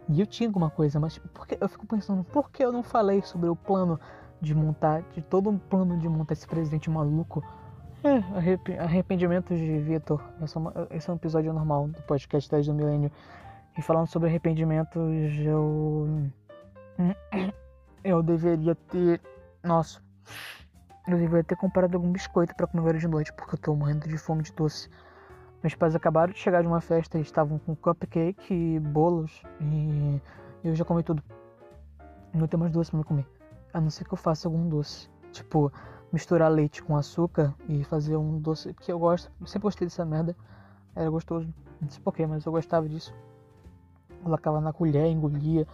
E 0.08 0.20
eu 0.20 0.26
tinha 0.26 0.48
alguma 0.48 0.70
coisa, 0.70 0.98
mas 0.98 1.18
porque 1.18 1.56
eu 1.60 1.68
fico 1.68 1.86
pensando, 1.86 2.24
por 2.24 2.50
que 2.50 2.64
eu 2.64 2.72
não 2.72 2.82
falei 2.82 3.22
sobre 3.22 3.48
o 3.48 3.54
plano 3.54 4.00
de 4.40 4.54
montar, 4.54 5.02
de 5.14 5.22
todo 5.22 5.50
um 5.50 5.58
plano 5.58 5.98
de 5.98 6.08
montar 6.08 6.32
esse 6.32 6.46
presente 6.46 6.90
maluco? 6.90 7.44
É, 8.02 8.82
arrependimentos 8.82 9.58
de 9.58 9.78
Vitor. 9.78 10.22
Esse, 10.42 10.56
é 10.58 11.10
é 11.10 11.12
um 11.12 11.16
episódio 11.16 11.52
normal 11.52 11.88
do 11.88 12.02
podcast 12.02 12.50
10 12.50 12.68
do 12.68 12.74
Milênio. 12.74 13.12
E 13.76 13.82
falando 13.82 14.06
sobre 14.06 14.28
arrependimentos, 14.28 14.96
eu 15.38 16.30
eu 18.04 18.22
deveria 18.22 18.74
ter. 18.74 19.20
Nossa. 19.62 20.00
Eu 21.08 21.18
deveria 21.18 21.44
ter 21.44 21.56
comprado 21.56 21.94
algum 21.94 22.12
biscoito 22.12 22.54
para 22.54 22.66
comer 22.66 22.96
de 22.98 23.08
noite, 23.08 23.32
porque 23.32 23.54
eu 23.54 23.58
tô 23.58 23.74
morrendo 23.74 24.08
de 24.08 24.16
fome 24.16 24.42
de 24.42 24.52
doce. 24.52 24.88
Meus 25.62 25.74
pais 25.74 25.94
acabaram 25.94 26.32
de 26.32 26.38
chegar 26.38 26.62
de 26.62 26.68
uma 26.68 26.80
festa 26.80 27.18
e 27.18 27.22
estavam 27.22 27.58
com 27.58 27.74
cupcake 27.74 28.54
e 28.54 28.80
bolos. 28.80 29.42
E 29.60 30.20
eu 30.64 30.74
já 30.74 30.84
comi 30.84 31.02
tudo. 31.02 31.22
Não 32.32 32.46
tem 32.46 32.58
mais 32.58 32.72
doce 32.72 32.90
pra 32.90 32.98
me 32.98 33.04
comer. 33.04 33.26
A 33.72 33.80
não 33.80 33.90
ser 33.90 34.04
que 34.04 34.14
eu 34.14 34.18
faça 34.18 34.48
algum 34.48 34.68
doce. 34.68 35.10
Tipo, 35.32 35.72
misturar 36.12 36.50
leite 36.50 36.82
com 36.82 36.96
açúcar 36.96 37.54
e 37.68 37.84
fazer 37.84 38.16
um 38.16 38.38
doce 38.38 38.72
que 38.74 38.90
eu 38.90 38.98
gosto. 38.98 39.30
Sempre 39.44 39.64
gostei 39.64 39.86
dessa 39.86 40.04
merda. 40.04 40.36
Era 40.94 41.10
gostoso. 41.10 41.52
Não 41.80 41.88
sei 41.88 42.02
porquê, 42.02 42.26
mas 42.26 42.44
eu 42.44 42.52
gostava 42.52 42.88
disso. 42.88 43.14
Colocava 44.22 44.60
na 44.60 44.72
colher, 44.72 45.06
engolia. 45.06 45.66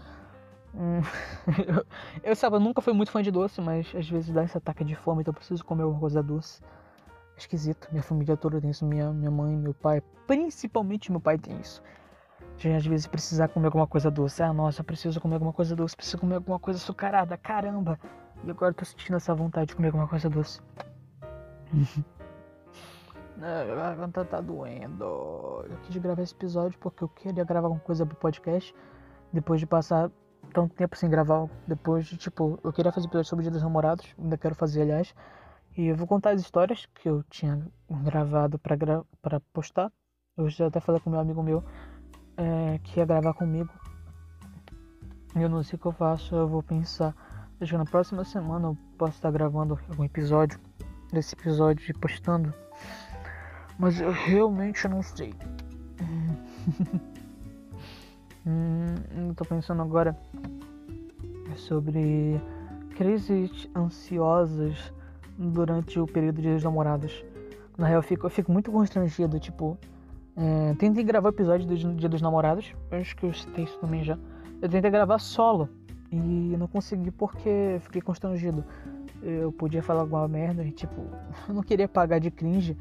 Hum, 0.78 1.00
eu, 1.66 1.86
eu, 2.22 2.36
sabe, 2.36 2.56
eu 2.56 2.60
nunca 2.60 2.82
fui 2.82 2.92
muito 2.92 3.10
fã 3.10 3.22
de 3.22 3.30
doce, 3.30 3.60
mas 3.62 3.90
às 3.94 4.08
vezes 4.08 4.30
dá 4.30 4.44
esse 4.44 4.58
ataque 4.58 4.84
de 4.84 4.94
fome, 4.94 5.22
então 5.22 5.32
eu 5.32 5.36
preciso 5.36 5.64
comer 5.64 5.84
alguma 5.84 6.00
coisa 6.00 6.22
doce. 6.22 6.60
Esquisito, 7.36 7.88
minha 7.90 8.02
família 8.02 8.36
toda 8.36 8.60
tem 8.60 8.70
isso, 8.70 8.84
minha, 8.84 9.10
minha 9.10 9.30
mãe, 9.30 9.56
meu 9.56 9.72
pai, 9.72 10.02
principalmente 10.26 11.10
meu 11.10 11.20
pai 11.20 11.38
tem 11.38 11.58
isso. 11.58 11.82
De 12.58 12.68
às 12.72 12.86
vezes 12.86 13.06
precisar 13.06 13.48
comer 13.48 13.66
alguma 13.66 13.86
coisa 13.86 14.10
doce. 14.10 14.42
Ah, 14.42 14.52
nossa, 14.52 14.82
preciso 14.84 15.20
comer 15.20 15.34
alguma 15.34 15.52
coisa 15.52 15.74
doce, 15.74 15.96
preciso 15.96 16.18
comer 16.18 16.36
alguma 16.36 16.58
coisa 16.58 16.78
açucarada, 16.78 17.36
caramba! 17.36 17.98
E 18.44 18.50
agora 18.50 18.70
eu 18.70 18.74
tô 18.74 18.84
sentindo 18.84 19.16
essa 19.16 19.34
vontade 19.34 19.68
de 19.68 19.76
comer 19.76 19.88
alguma 19.88 20.08
coisa 20.08 20.28
doce. 20.28 20.60
A 23.38 23.64
garganta 23.64 24.24
tá 24.24 24.40
doendo. 24.40 25.04
Eu 25.68 25.76
quis 25.82 25.96
gravar 25.98 26.22
esse 26.22 26.32
episódio 26.32 26.78
porque 26.78 27.04
eu 27.04 27.08
queria 27.08 27.44
gravar 27.44 27.66
alguma 27.66 27.82
coisa 27.82 28.06
pro 28.06 28.16
podcast. 28.16 28.74
Depois 29.30 29.60
de 29.60 29.66
passar 29.66 30.10
tanto 30.56 30.74
tempo 30.74 30.96
sem 30.96 31.10
gravar. 31.10 31.46
Depois 31.68 32.06
de, 32.06 32.16
tipo, 32.16 32.58
eu 32.64 32.72
queria 32.72 32.90
fazer 32.90 33.06
episódio 33.06 33.28
sobre 33.28 33.42
Dia 33.42 33.52
dos 33.52 33.62
Namorados. 33.62 34.14
Ainda 34.18 34.38
quero 34.38 34.54
fazer, 34.54 34.80
aliás. 34.80 35.14
E 35.76 35.88
eu 35.88 35.94
vou 35.94 36.06
contar 36.06 36.30
as 36.30 36.40
histórias 36.40 36.86
que 36.94 37.06
eu 37.06 37.22
tinha 37.24 37.60
gravado 37.90 38.58
pra, 38.58 38.74
gra 38.74 39.04
pra 39.20 39.38
postar. 39.52 39.92
Eu 40.34 40.48
já 40.48 40.68
até 40.68 40.80
falei 40.80 40.98
com 41.02 41.10
meu 41.10 41.20
amigo 41.20 41.42
meu 41.42 41.62
é, 42.38 42.78
que 42.82 42.98
ia 42.98 43.04
gravar 43.04 43.34
comigo. 43.34 43.68
Eu 45.34 45.50
não 45.50 45.62
sei 45.62 45.76
o 45.76 45.78
que 45.78 45.86
eu 45.86 45.92
faço, 45.92 46.34
eu 46.34 46.48
vou 46.48 46.62
pensar. 46.62 47.14
Acho 47.60 47.72
que 47.72 47.76
na 47.76 47.84
próxima 47.84 48.24
semana 48.24 48.68
eu 48.68 48.78
posso 48.96 49.16
estar 49.16 49.30
gravando 49.30 49.78
algum 49.90 50.04
episódio 50.04 50.58
desse 51.12 51.34
episódio 51.34 51.90
e 51.90 51.92
postando. 51.92 52.54
Mas 53.78 54.00
eu 54.00 54.10
realmente 54.10 54.88
não 54.88 55.02
sei. 55.02 55.34
hum, 58.46 59.34
tô 59.34 59.44
pensando 59.44 59.82
agora 59.82 60.16
sobre 61.56 62.40
crises 62.96 63.68
ansiosas 63.74 64.92
durante 65.38 65.98
o 65.98 66.06
período 66.06 66.40
de 66.40 66.64
namorados. 66.64 67.24
Na 67.76 67.86
real, 67.86 67.98
eu 67.98 68.02
fico, 68.02 68.26
eu 68.26 68.30
fico 68.30 68.52
muito 68.52 68.70
constrangido, 68.70 69.38
tipo. 69.38 69.76
É, 70.38 70.74
tentei 70.74 71.02
gravar 71.02 71.30
o 71.30 71.32
episódio 71.32 71.66
do 71.66 71.94
Dia 71.94 72.08
dos 72.10 72.20
Namorados, 72.20 72.74
acho 72.90 73.16
que 73.16 73.24
eu 73.24 73.32
citei 73.32 73.64
isso 73.64 73.78
também 73.78 74.04
já. 74.04 74.18
Eu 74.60 74.68
tentei 74.68 74.90
gravar 74.90 75.18
solo, 75.18 75.66
e 76.10 76.56
não 76.56 76.66
consegui 76.66 77.10
porque 77.10 77.78
fiquei 77.80 78.00
constrangido. 78.00 78.64
Eu 79.22 79.50
podia 79.50 79.82
falar 79.82 80.00
alguma 80.00 80.28
merda 80.28 80.62
e 80.62 80.70
tipo, 80.70 81.02
eu 81.48 81.54
não 81.54 81.62
queria 81.62 81.88
pagar 81.88 82.18
de 82.18 82.30
cringe, 82.30 82.76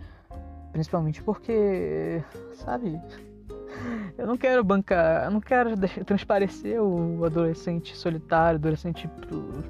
principalmente 0.72 1.24
porque, 1.24 2.22
sabe, 2.54 3.00
eu 4.18 4.26
não 4.26 4.38
quero 4.38 4.64
bancar, 4.64 5.26
eu 5.26 5.32
não 5.32 5.42
quero 5.42 5.72
transparecer 6.06 6.82
o 6.82 7.26
adolescente 7.26 7.96
solitário, 7.96 8.58
adolescente 8.58 9.10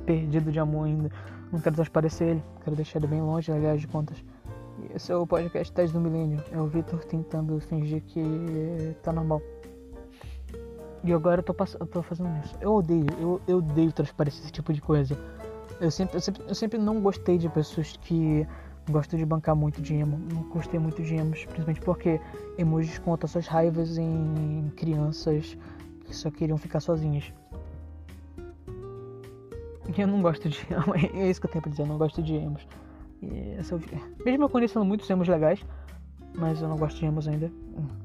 perdido 0.05 0.51
de 0.51 0.59
amor 0.59 0.85
ainda. 0.85 1.09
Não 1.51 1.59
quero 1.59 1.75
transparecer 1.75 2.29
ele, 2.29 2.43
quero 2.63 2.75
deixar 2.75 2.99
ele 2.99 3.07
bem 3.07 3.21
longe, 3.21 3.51
aliás 3.51 3.79
de 3.79 3.87
contas. 3.87 4.17
Esse 4.93 5.11
é 5.11 5.15
o 5.15 5.25
podcast 5.25 5.73
10 5.73 5.91
do 5.91 6.01
Milênio. 6.01 6.43
É 6.51 6.59
o 6.59 6.67
Victor 6.67 7.03
tentando 7.05 7.59
fingir 7.59 8.01
que 8.01 8.95
tá 9.01 9.13
normal. 9.13 9.41
E 11.03 11.13
agora 11.13 11.39
eu 11.39 11.43
tô, 11.43 11.53
pass... 11.53 11.77
eu 11.79 11.85
tô 11.85 12.01
fazendo 12.01 12.29
isso. 12.43 12.55
Eu 12.59 12.73
odeio, 12.73 13.05
eu, 13.19 13.41
eu 13.47 13.57
odeio 13.57 13.91
transparecer 13.91 14.43
esse 14.43 14.51
tipo 14.51 14.73
de 14.73 14.81
coisa. 14.81 15.17
Eu 15.79 15.91
sempre, 15.91 16.17
eu 16.17 16.21
sempre, 16.21 16.43
eu 16.47 16.55
sempre 16.55 16.79
não 16.79 17.01
gostei 17.01 17.37
de 17.37 17.47
pessoas 17.49 17.97
que 17.97 18.45
gostam 18.89 19.17
de 19.17 19.25
bancar 19.25 19.55
muito 19.55 19.81
de 19.81 19.93
emo. 19.93 20.19
Não 20.33 20.43
gostei 20.43 20.79
muito 20.79 21.01
de 21.01 21.15
emos, 21.15 21.45
principalmente 21.45 21.81
porque 21.81 22.19
emojis 22.57 22.97
contam 22.99 23.27
suas 23.27 23.47
raivas 23.47 23.97
em 23.97 24.71
crianças 24.75 25.57
que 26.05 26.15
só 26.15 26.29
queriam 26.29 26.57
ficar 26.57 26.79
sozinhas. 26.79 27.31
Eu 29.97 30.07
não 30.07 30.21
gosto 30.21 30.49
de. 30.49 30.59
É 31.13 31.29
isso 31.29 31.39
que 31.39 31.47
eu 31.47 31.51
tenho 31.51 31.61
pra 31.61 31.71
dizer, 31.71 31.83
eu 31.83 31.87
não 31.87 31.97
gosto 31.97 32.21
de 32.21 32.35
emos. 32.35 32.67
E 33.21 33.55
essa, 33.57 33.79
mesmo 34.25 34.43
eu 34.43 34.49
conhecendo 34.49 34.83
muitos 34.83 35.09
emos 35.09 35.27
legais, 35.27 35.65
mas 36.37 36.61
eu 36.61 36.67
não 36.67 36.77
gosto 36.77 36.99
de 36.99 37.05
emos 37.05 37.27
ainda. 37.27 37.51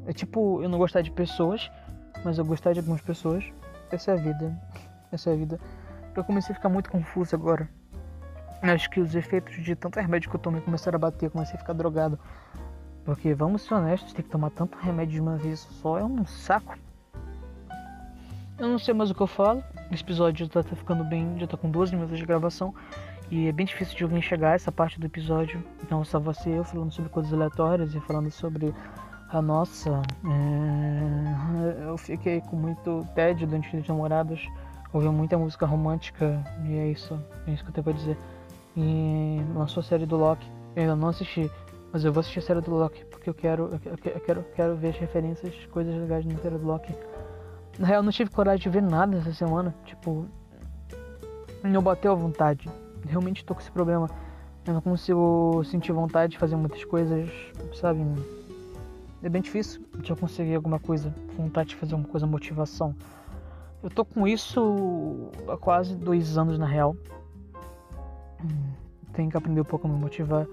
É 0.06 0.12
tipo 0.12 0.62
eu 0.62 0.68
não 0.68 0.78
gostar 0.78 1.02
de 1.02 1.10
pessoas 1.10 1.68
mas 2.24 2.38
eu 2.38 2.44
gostar 2.44 2.72
de 2.72 2.80
algumas 2.80 3.00
pessoas. 3.00 3.44
Essa 3.90 4.12
é 4.12 4.14
a 4.14 4.16
vida. 4.16 4.58
Essa 5.10 5.30
é 5.30 5.32
a 5.32 5.36
vida. 5.36 5.60
Eu 6.14 6.24
comecei 6.24 6.52
a 6.52 6.56
ficar 6.56 6.68
muito 6.68 6.90
confuso 6.90 7.34
agora. 7.34 7.68
Acho 8.62 8.90
que 8.90 9.00
os 9.00 9.14
efeitos 9.14 9.54
de 9.54 9.74
tanto 9.74 9.98
remédio 9.98 10.28
que 10.28 10.36
eu 10.36 10.40
tomei 10.40 10.60
começaram 10.60 10.96
a 10.96 10.98
bater, 10.98 11.26
eu 11.26 11.30
comecei 11.30 11.56
a 11.56 11.58
ficar 11.58 11.72
drogado. 11.72 12.18
Porque 13.04 13.32
vamos 13.34 13.62
ser 13.62 13.74
honestos, 13.74 14.12
ter 14.12 14.22
que 14.22 14.28
tomar 14.28 14.50
tanto 14.50 14.76
remédio 14.78 15.14
de 15.14 15.20
uma 15.20 15.36
vez 15.36 15.60
só 15.60 15.98
é 15.98 16.04
um 16.04 16.26
saco. 16.26 16.76
Eu 18.58 18.68
não 18.68 18.78
sei 18.78 18.92
mais 18.92 19.10
o 19.10 19.14
que 19.14 19.22
eu 19.22 19.26
falo. 19.26 19.64
Esse 19.90 20.02
episódio 20.02 20.46
já 20.46 20.62
tá 20.62 20.76
ficando 20.76 21.02
bem, 21.02 21.38
já 21.38 21.46
tá 21.46 21.56
com 21.56 21.70
12 21.70 21.94
minutos 21.94 22.18
de 22.18 22.26
gravação. 22.26 22.74
E 23.30 23.48
é 23.48 23.52
bem 23.52 23.64
difícil 23.64 23.96
de 23.96 24.04
alguém 24.04 24.20
chegar 24.20 24.50
a 24.50 24.54
essa 24.54 24.70
parte 24.70 25.00
do 25.00 25.06
episódio. 25.06 25.64
Então 25.82 26.04
só 26.04 26.20
você 26.20 26.50
eu 26.50 26.64
falando 26.64 26.92
sobre 26.92 27.10
coisas 27.10 27.32
aleatórias 27.32 27.94
e 27.94 28.00
falando 28.00 28.30
sobre 28.30 28.74
a 29.32 29.40
nossa, 29.40 30.02
é... 30.24 31.88
eu 31.88 31.96
fiquei 31.96 32.40
com 32.40 32.56
muito 32.56 33.06
tédio 33.14 33.46
durante 33.46 33.76
os 33.76 33.86
namorados, 33.86 34.44
ouvi 34.92 35.08
muita 35.08 35.38
música 35.38 35.64
romântica 35.64 36.42
e 36.64 36.76
é 36.76 36.88
isso, 36.88 37.14
é 37.46 37.52
isso 37.52 37.62
que 37.62 37.70
eu 37.70 37.74
tenho 37.74 37.84
pra 37.84 37.92
dizer. 37.92 38.16
E 38.80 39.42
lançou 39.54 39.82
a 39.82 39.84
série 39.84 40.06
do 40.06 40.16
Loki, 40.16 40.50
eu 40.74 40.82
ainda 40.82 40.96
não 40.96 41.08
assisti, 41.08 41.50
mas 41.92 42.02
eu 42.02 42.12
vou 42.12 42.20
assistir 42.20 42.38
a 42.38 42.42
série 42.42 42.60
do 42.62 42.70
Loki 42.70 43.04
porque 43.04 43.28
eu 43.28 43.34
quero, 43.34 43.68
eu 43.84 43.98
quero, 44.20 44.40
eu 44.40 44.44
quero 44.54 44.76
ver 44.76 44.88
as 44.88 44.96
referências, 44.96 45.54
coisas 45.66 45.94
legais 45.94 46.24
na 46.24 46.38
série 46.38 46.56
do 46.56 46.66
Loki. 46.66 46.94
Na 47.78 47.86
real, 47.86 47.98
eu 47.98 48.02
não 48.02 48.10
tive 48.10 48.30
coragem 48.30 48.62
de 48.62 48.68
ver 48.70 48.82
nada 48.82 49.18
essa 49.18 49.34
semana, 49.34 49.74
tipo, 49.84 50.26
não 51.62 51.82
bateu 51.82 52.12
a 52.12 52.14
vontade. 52.14 52.70
Realmente 53.06 53.44
tô 53.44 53.54
com 53.54 53.60
esse 53.60 53.70
problema. 53.70 54.08
Eu 54.66 54.74
não 54.74 54.80
consigo 54.80 55.62
sentir 55.64 55.92
vontade 55.92 56.32
de 56.32 56.38
fazer 56.38 56.56
muitas 56.56 56.84
coisas, 56.84 57.30
sabe? 57.74 58.02
é 59.22 59.28
bem 59.28 59.42
difícil 59.42 59.82
de 59.98 60.10
eu 60.10 60.16
conseguir 60.16 60.54
alguma 60.54 60.78
coisa, 60.78 61.14
vontade 61.36 61.70
de 61.70 61.76
fazer 61.76 61.94
uma 61.94 62.04
coisa, 62.04 62.26
motivação. 62.26 62.94
Eu 63.82 63.90
tô 63.90 64.04
com 64.04 64.26
isso 64.26 65.30
há 65.48 65.56
quase 65.56 65.94
dois 65.94 66.36
anos 66.38 66.58
na 66.58 66.66
real. 66.66 66.96
Tenho 69.20 69.30
que 69.30 69.36
aprender 69.36 69.60
um 69.60 69.64
pouco 69.64 69.86
a 69.86 69.90
me 69.90 69.98
motivar, 69.98 70.46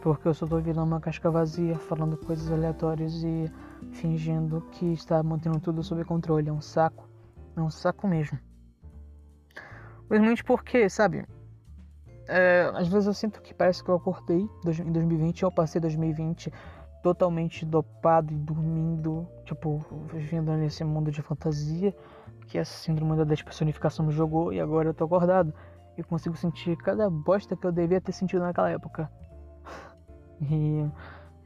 porque 0.00 0.28
eu 0.28 0.34
só 0.34 0.46
tô 0.46 0.60
virando 0.60 0.86
uma 0.86 1.00
casca 1.00 1.32
vazia, 1.32 1.74
falando 1.74 2.16
coisas 2.16 2.48
aleatórias 2.48 3.12
e 3.24 3.50
fingindo 3.90 4.60
que 4.70 4.92
está 4.92 5.20
mantendo 5.20 5.58
tudo 5.58 5.82
sob 5.82 6.04
controle. 6.04 6.48
É 6.48 6.52
um 6.52 6.60
saco, 6.60 7.08
é 7.56 7.60
um 7.60 7.68
saco 7.68 8.06
mesmo. 8.06 8.38
Principalmente 10.06 10.44
porque, 10.44 10.88
sabe, 10.88 11.26
é, 12.28 12.70
às 12.76 12.86
vezes 12.86 13.08
eu 13.08 13.14
sinto 13.14 13.42
que 13.42 13.52
parece 13.52 13.82
que 13.82 13.90
eu 13.90 13.96
acordei 13.96 14.48
em 14.64 14.92
2020 14.92 15.42
eu 15.42 15.50
passei 15.50 15.80
2020 15.80 16.52
totalmente 17.02 17.66
dopado 17.66 18.32
e 18.32 18.36
dormindo, 18.36 19.26
tipo, 19.44 19.84
vivendo 20.12 20.52
nesse 20.52 20.84
mundo 20.84 21.10
de 21.10 21.20
fantasia 21.20 21.92
que 22.46 22.58
essa 22.58 22.74
síndrome 22.74 23.16
da 23.16 23.24
despersonificação 23.24 24.06
me 24.06 24.12
jogou 24.12 24.52
e 24.52 24.60
agora 24.60 24.90
eu 24.90 24.94
tô 24.94 25.04
acordado 25.04 25.52
e 25.96 26.02
consigo 26.02 26.36
sentir 26.36 26.76
cada 26.76 27.08
bosta 27.08 27.56
que 27.56 27.66
eu 27.66 27.72
devia 27.72 28.00
ter 28.00 28.12
sentido 28.12 28.42
naquela 28.42 28.70
época. 28.70 29.10
E 30.40 30.84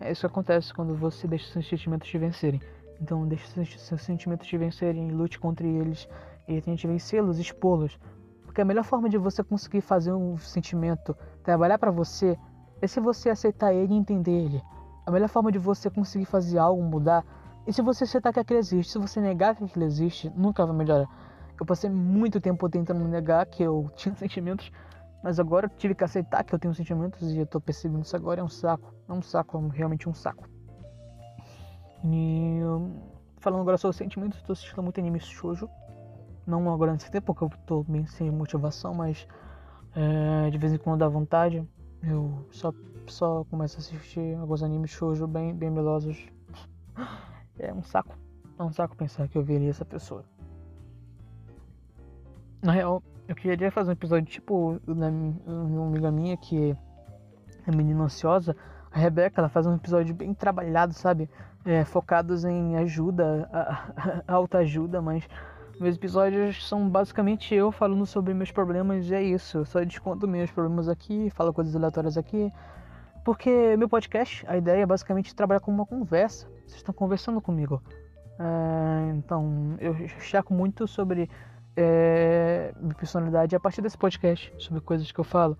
é 0.00 0.10
isso 0.10 0.26
acontece 0.26 0.72
quando 0.72 0.94
você 0.96 1.28
deixa 1.28 1.52
seus 1.52 1.68
sentimentos 1.68 2.08
te 2.08 2.16
vencerem. 2.16 2.60
Então 3.00 3.26
deixe 3.28 3.78
seus 3.78 4.02
sentimentos 4.02 4.46
te 4.46 4.56
vencerem 4.56 5.10
lute 5.10 5.38
contra 5.38 5.66
eles 5.66 6.08
e 6.48 6.60
tente 6.60 6.86
vencê-los, 6.86 7.38
expô-los. 7.38 7.98
Porque 8.44 8.60
a 8.60 8.64
melhor 8.64 8.84
forma 8.84 9.08
de 9.08 9.18
você 9.18 9.44
conseguir 9.44 9.82
fazer 9.82 10.12
um 10.12 10.36
sentimento 10.38 11.16
trabalhar 11.42 11.78
para 11.78 11.90
você 11.90 12.36
é 12.80 12.86
se 12.86 12.98
você 12.98 13.28
aceitar 13.28 13.72
ele 13.74 13.92
e 13.92 13.96
entender 13.96 14.32
ele. 14.32 14.62
A 15.06 15.10
melhor 15.10 15.28
forma 15.28 15.52
de 15.52 15.58
você 15.58 15.90
conseguir 15.90 16.24
fazer 16.24 16.58
algo 16.58 16.82
mudar 16.82 17.24
é 17.66 17.72
se 17.72 17.82
você 17.82 18.04
aceitar 18.04 18.32
que 18.32 18.40
aquilo 18.40 18.58
existe. 18.58 18.92
Se 18.92 18.98
você 18.98 19.20
negar 19.20 19.54
que 19.54 19.64
aquilo 19.64 19.84
existe, 19.84 20.30
nunca 20.34 20.64
vai 20.64 20.74
melhorar. 20.74 21.08
Eu 21.58 21.66
passei 21.66 21.90
muito 21.90 22.40
tempo 22.40 22.68
tentando 22.68 23.04
negar 23.04 23.44
que 23.46 23.62
eu 23.62 23.90
tinha 23.96 24.14
sentimentos, 24.14 24.70
mas 25.22 25.40
agora 25.40 25.66
eu 25.66 25.70
tive 25.70 25.94
que 25.94 26.04
aceitar 26.04 26.44
que 26.44 26.54
eu 26.54 26.58
tenho 26.58 26.74
sentimentos 26.74 27.32
e 27.32 27.38
eu 27.38 27.46
tô 27.46 27.60
percebendo 27.60 28.02
isso 28.02 28.16
agora. 28.16 28.40
É 28.40 28.44
um 28.44 28.48
saco. 28.48 28.94
É 29.08 29.12
um 29.12 29.22
saco, 29.22 29.58
é 29.58 29.76
realmente 29.76 30.08
um 30.08 30.14
saco. 30.14 30.48
E 32.04 32.60
falando 33.38 33.60
agora 33.60 33.76
sobre 33.76 33.96
sentimentos, 33.96 34.38
estou 34.38 34.52
assistindo 34.52 34.82
muito 34.82 35.00
anime 35.00 35.18
shoujo. 35.18 35.68
Não 36.46 36.72
agora 36.72 36.92
nesse 36.92 37.10
tempo, 37.10 37.34
porque 37.34 37.44
eu 37.44 37.58
tô 37.66 37.82
bem 37.82 38.06
sem 38.06 38.30
motivação, 38.30 38.94
mas 38.94 39.26
é, 39.94 40.50
de 40.50 40.58
vez 40.58 40.72
em 40.72 40.78
quando 40.78 41.00
dá 41.00 41.08
vontade. 41.08 41.66
Eu 42.02 42.46
só, 42.52 42.72
só 43.08 43.44
começo 43.44 43.76
a 43.76 43.80
assistir 43.80 44.36
alguns 44.36 44.62
animes 44.62 44.90
shoujo 44.90 45.26
bem, 45.26 45.54
bem 45.54 45.70
melosos. 45.70 46.28
É 47.60 47.74
um 47.74 47.82
saco. 47.82 48.16
É 48.56 48.62
um 48.62 48.70
saco 48.70 48.94
pensar 48.94 49.26
que 49.26 49.36
eu 49.36 49.42
veria 49.42 49.70
essa 49.70 49.84
pessoa. 49.84 50.24
Na 52.62 52.72
real, 52.72 53.02
eu 53.28 53.34
queria 53.34 53.70
fazer 53.70 53.90
um 53.90 53.92
episódio 53.92 54.26
tipo 54.26 54.80
uma 54.86 55.86
amiga 55.86 56.10
minha 56.10 56.36
que 56.36 56.76
é 57.66 57.76
menina 57.76 58.04
ansiosa. 58.04 58.56
A 58.90 58.98
Rebeca, 58.98 59.40
ela 59.40 59.48
faz 59.48 59.66
um 59.66 59.74
episódio 59.74 60.14
bem 60.14 60.34
trabalhado, 60.34 60.92
sabe? 60.92 61.30
É, 61.64 61.84
focados 61.84 62.44
em 62.44 62.76
ajuda, 62.76 63.48
autoajuda, 64.26 65.00
mas 65.02 65.28
meus 65.78 65.94
episódios 65.94 66.66
são 66.66 66.88
basicamente 66.88 67.54
eu 67.54 67.70
falando 67.70 68.04
sobre 68.06 68.34
meus 68.34 68.50
problemas 68.50 69.08
e 69.08 69.14
é 69.14 69.22
isso. 69.22 69.58
Eu 69.58 69.64
só 69.64 69.84
desconto 69.84 70.26
meus 70.26 70.50
problemas 70.50 70.88
aqui, 70.88 71.30
falo 71.30 71.52
coisas 71.52 71.76
aleatórias 71.76 72.16
aqui. 72.16 72.52
Porque 73.24 73.76
meu 73.76 73.88
podcast, 73.88 74.44
a 74.48 74.56
ideia 74.56 74.82
é 74.82 74.86
basicamente 74.86 75.34
trabalhar 75.34 75.60
como 75.60 75.76
uma 75.76 75.86
conversa. 75.86 76.46
Vocês 76.66 76.76
estão 76.76 76.94
conversando 76.94 77.40
comigo. 77.40 77.80
É, 78.38 79.12
então, 79.14 79.76
eu 79.78 79.94
chaco 80.20 80.54
muito 80.54 80.88
sobre 80.88 81.28
é, 81.80 82.72
minha 82.80 82.94
personalidade 82.94 83.54
a 83.54 83.60
partir 83.60 83.80
desse 83.80 83.96
podcast, 83.96 84.52
sobre 84.58 84.80
coisas 84.80 85.12
que 85.12 85.20
eu 85.20 85.24
falo. 85.24 85.56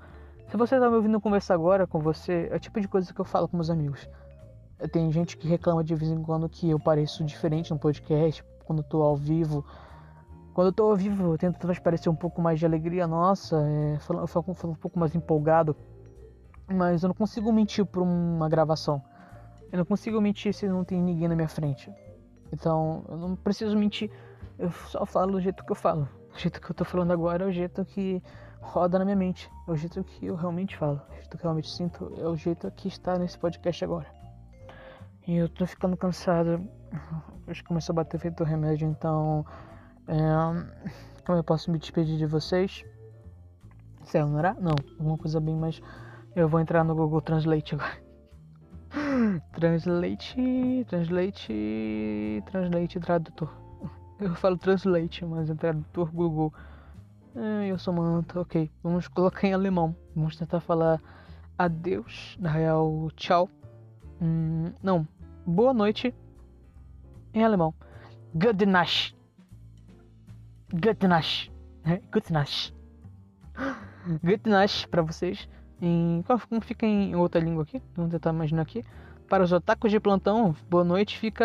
Se 0.49 0.57
você 0.57 0.75
está 0.75 0.91
me 0.91 0.97
ouvindo 0.97 1.21
conversar 1.21 1.55
agora 1.55 1.87
com 1.87 2.01
você, 2.01 2.49
é 2.51 2.57
o 2.57 2.59
tipo 2.59 2.81
de 2.81 2.89
coisa 2.89 3.15
que 3.15 3.21
eu 3.21 3.25
falo 3.25 3.47
com 3.47 3.57
meus 3.57 3.71
amigos. 3.71 4.09
Tem 4.91 5.13
gente 5.13 5.37
que 5.37 5.47
reclama 5.47 5.85
de 5.85 5.95
vez 5.95 6.11
em 6.11 6.21
quando 6.21 6.49
que 6.49 6.71
eu 6.71 6.81
pareço 6.81 7.23
diferente 7.23 7.71
no 7.71 7.79
podcast, 7.79 8.45
quando 8.65 8.83
tô 8.83 9.01
ao 9.03 9.15
vivo. 9.15 9.65
Quando 10.55 10.73
tô 10.73 10.91
ao 10.91 10.97
vivo, 10.97 11.35
eu 11.35 11.39
tento 11.39 11.57
transparecer 11.57 12.13
um 12.13 12.17
pouco 12.17 12.43
mais 12.43 12.59
de 12.59 12.67
alegria 12.67 13.07
nossa, 13.07 13.57
é, 13.57 13.95
eu 13.95 14.01
falo, 14.27 14.27
falo 14.27 14.73
um 14.73 14.75
pouco 14.75 14.99
mais 14.99 15.15
empolgado. 15.15 15.77
Mas 16.67 17.05
eu 17.05 17.09
não 17.09 17.15
consigo 17.15 17.53
mentir 17.53 17.87
por 17.87 18.03
uma 18.03 18.49
gravação. 18.49 19.01
Eu 19.71 19.79
não 19.79 19.85
consigo 19.85 20.21
mentir 20.21 20.53
se 20.53 20.67
não 20.67 20.83
tem 20.83 21.01
ninguém 21.01 21.29
na 21.29 21.37
minha 21.37 21.49
frente. 21.49 21.93
Então, 22.53 23.05
eu 23.09 23.17
não 23.17 23.37
preciso 23.37 23.77
mentir 23.77 24.11
eu 24.59 24.71
só 24.73 25.07
falo 25.07 25.33
do 25.33 25.41
jeito 25.41 25.65
que 25.65 25.71
eu 25.71 25.77
falo. 25.77 26.09
O 26.35 26.39
jeito 26.39 26.61
que 26.61 26.71
eu 26.71 26.75
tô 26.75 26.85
falando 26.85 27.13
agora 27.13 27.45
é 27.45 27.47
o 27.47 27.53
jeito 27.53 27.85
que 27.85 28.23
roda 28.61 28.99
na 28.99 29.05
minha 29.05 29.17
mente. 29.17 29.51
É 29.67 29.71
o 29.71 29.77
jeito 29.77 30.03
que 30.03 30.27
eu 30.27 30.35
realmente 30.35 30.77
falo. 30.77 31.01
O 31.11 31.15
jeito 31.15 31.31
que 31.31 31.37
eu 31.37 31.43
realmente 31.43 31.71
sinto 31.71 32.13
é 32.19 32.27
o 32.27 32.37
jeito 32.37 32.71
que 32.73 32.89
está 32.89 33.19
nesse 33.19 33.39
podcast 33.39 33.85
agora. 33.85 34.07
E 35.27 35.37
eu 35.37 35.49
tô 35.49 35.67
ficando 35.67 35.97
cansado. 35.97 36.69
Que 37.47 37.65
começou 37.65 37.93
a 37.93 37.97
bater 37.97 38.19
feito 38.19 38.45
remédio, 38.45 38.89
então. 38.89 39.47
É, 40.07 40.91
como 41.25 41.39
eu 41.39 41.45
posso 41.45 41.71
me 41.71 41.79
despedir 41.79 42.19
de 42.19 42.27
vocês? 42.27 42.85
Sayonara? 44.05 44.55
Não, 44.61 44.75
alguma 44.99 45.19
coisa 45.19 45.39
bem 45.41 45.55
mais. 45.55 45.81
Eu 46.35 46.49
vou 46.49 46.61
entrar 46.61 46.83
no 46.85 46.95
Google 46.95 47.21
Translate 47.21 47.75
agora. 47.75 48.09
Translate, 49.53 50.87
translate, 50.89 52.43
translate, 52.47 53.01
tradutor. 53.01 53.68
Eu 54.21 54.35
falo 54.35 54.59
translate, 54.59 55.25
mas 55.25 55.49
é 55.49 55.55
tradutor 55.55 56.11
Google. 56.11 56.53
É, 57.37 57.69
eu 57.69 57.79
sou 57.79 57.95
Manta, 57.95 58.41
ok. 58.41 58.69
Vamos 58.83 59.07
colocar 59.07 59.47
em 59.47 59.53
alemão. 59.53 59.95
Vamos 60.15 60.37
tentar 60.37 60.59
falar 60.59 61.01
adeus, 61.57 62.37
na 62.41 62.51
real, 62.51 63.09
tchau. 63.15 63.49
Hum, 64.21 64.73
não, 64.83 65.07
boa 65.47 65.73
noite 65.73 66.13
em 67.33 67.45
alemão. 67.45 67.73
Good 68.35 68.67
night. 68.67 69.17
Good 70.73 71.07
night. 71.07 71.53
Good 72.13 72.33
night. 72.33 72.75
Good 74.25 74.51
night 74.51 74.89
pra 74.89 75.03
vocês. 75.03 75.49
Em, 75.81 76.25
como 76.27 76.61
fica 76.61 76.85
em 76.85 77.15
outra 77.15 77.41
língua 77.41 77.63
aqui? 77.63 77.81
Vamos 77.95 78.11
tentar 78.11 78.31
imaginar 78.31 78.63
aqui. 78.63 78.85
Para 79.29 79.45
os 79.45 79.53
otakus 79.53 79.91
de 79.91 80.01
plantão, 80.01 80.57
boa 80.71 80.83
noite 80.83 81.19
fica. 81.19 81.45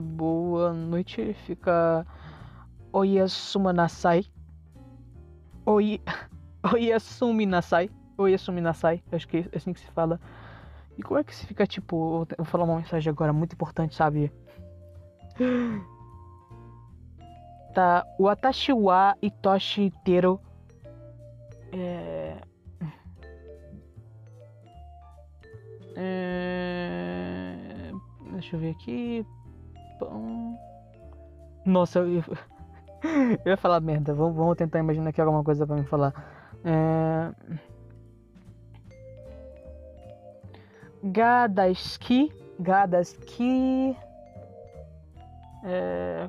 Boa 0.00 0.72
noite 0.72 1.34
fica. 1.44 2.06
Oyasumanasai. 2.92 4.26
Oi. 5.64 6.00
Oyasuminasai. 6.72 7.90
Oyasuminasai. 8.16 9.02
Acho 9.10 9.26
que 9.26 9.38
é 9.38 9.56
assim 9.56 9.72
que 9.72 9.80
se 9.80 9.88
fala. 9.88 10.20
E 10.96 11.02
como 11.02 11.18
é 11.18 11.24
que 11.24 11.34
se 11.34 11.44
fica 11.46 11.66
tipo. 11.66 12.26
Eu 12.30 12.36
vou 12.38 12.46
falar 12.46 12.62
uma 12.62 12.76
mensagem 12.76 13.10
agora 13.10 13.32
muito 13.32 13.54
importante, 13.54 13.94
sabe? 13.94 14.32
Tá. 17.74 18.06
Watashi 18.18 18.72
wa 18.72 19.14
itoshi 19.20 19.92
teru. 20.02 20.40
É. 21.70 22.38
É... 25.94 26.65
Deixa 28.36 28.54
eu 28.54 28.60
ver 28.60 28.70
aqui. 28.70 29.26
Nossa, 31.64 32.00
eu 32.00 32.22
eu 33.44 33.50
ia 33.50 33.56
falar 33.56 33.80
merda. 33.80 34.12
Vamos, 34.12 34.36
vamos 34.36 34.56
tentar 34.56 34.78
imaginar 34.78 35.08
aqui 35.08 35.20
alguma 35.22 35.42
coisa 35.42 35.66
pra 35.66 35.74
me 35.74 35.84
falar. 35.84 36.12
É... 36.62 37.32
Gadaski. 41.02 42.30
Gadaski. 42.60 43.96
É... 45.64 46.28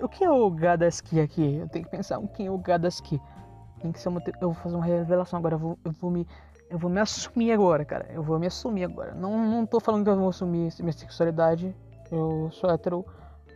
O 0.00 0.08
que 0.08 0.24
é 0.24 0.30
o 0.30 0.50
Gadaski 0.50 1.20
aqui? 1.20 1.56
Eu 1.56 1.68
tenho 1.68 1.84
que 1.84 1.90
pensar 1.90 2.18
o 2.18 2.26
que 2.28 2.46
é 2.46 2.50
o 2.50 2.56
Gadaski. 2.56 3.20
Tem 3.80 3.92
que 3.92 4.00
ser 4.00 4.08
uma... 4.08 4.22
Eu 4.40 4.52
vou 4.52 4.54
fazer 4.54 4.76
uma 4.76 4.86
revelação 4.86 5.38
agora. 5.38 5.56
Eu 5.56 5.58
vou, 5.58 5.78
eu 5.84 5.92
vou 5.92 6.10
me 6.10 6.26
eu 6.72 6.78
vou 6.78 6.90
me 6.90 7.00
assumir 7.00 7.52
agora, 7.52 7.84
cara. 7.84 8.08
Eu 8.10 8.22
vou 8.22 8.38
me 8.38 8.46
assumir 8.46 8.84
agora. 8.84 9.14
Não, 9.14 9.46
não 9.46 9.66
tô 9.66 9.78
falando 9.78 10.04
que 10.04 10.10
eu 10.10 10.16
vou 10.16 10.30
assumir 10.30 10.72
minha 10.80 10.92
sexualidade. 10.92 11.76
Eu 12.10 12.48
sou 12.50 12.70
hétero 12.70 13.04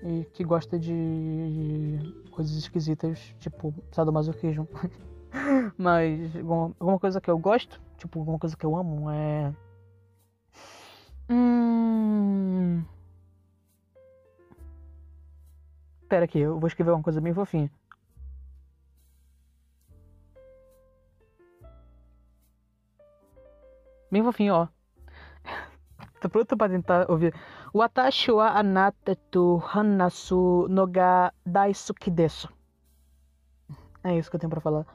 e 0.02 0.24
que 0.34 0.44
gosta 0.44 0.78
de 0.78 1.98
coisas 2.30 2.54
esquisitas, 2.56 3.34
tipo 3.38 3.74
sadomasoquismo. 3.90 4.68
Mas 5.78 6.36
alguma 6.36 6.98
coisa 6.98 7.18
que 7.18 7.30
eu 7.30 7.38
gosto, 7.38 7.80
tipo, 7.96 8.18
alguma 8.18 8.38
coisa 8.38 8.54
que 8.54 8.66
eu 8.66 8.76
amo 8.76 9.10
é. 9.10 9.52
Hum. 11.30 12.84
Pera 16.06 16.26
aqui, 16.26 16.40
eu 16.40 16.58
vou 16.58 16.68
escrever 16.68 16.90
uma 16.90 17.02
coisa 17.02 17.20
bem 17.20 17.32
fofinha. 17.32 17.70
Bem 24.16 24.22
fofinho, 24.22 24.54
ó. 24.54 24.68
Tô 26.22 26.30
pronto 26.30 26.56
pra 26.56 26.70
tentar 26.70 27.10
ouvir. 27.10 27.34
Watashi 27.74 28.32
wa 28.32 28.48
anata 28.48 29.14
to 29.30 29.58
hanasu 29.58 30.66
no 30.70 30.86
ga 30.86 31.34
daisuki 31.44 32.10
desu. 32.10 32.48
É 34.02 34.16
isso 34.16 34.30
que 34.30 34.36
eu 34.36 34.40
tenho 34.40 34.48
pra 34.50 34.62
falar. 34.62 34.86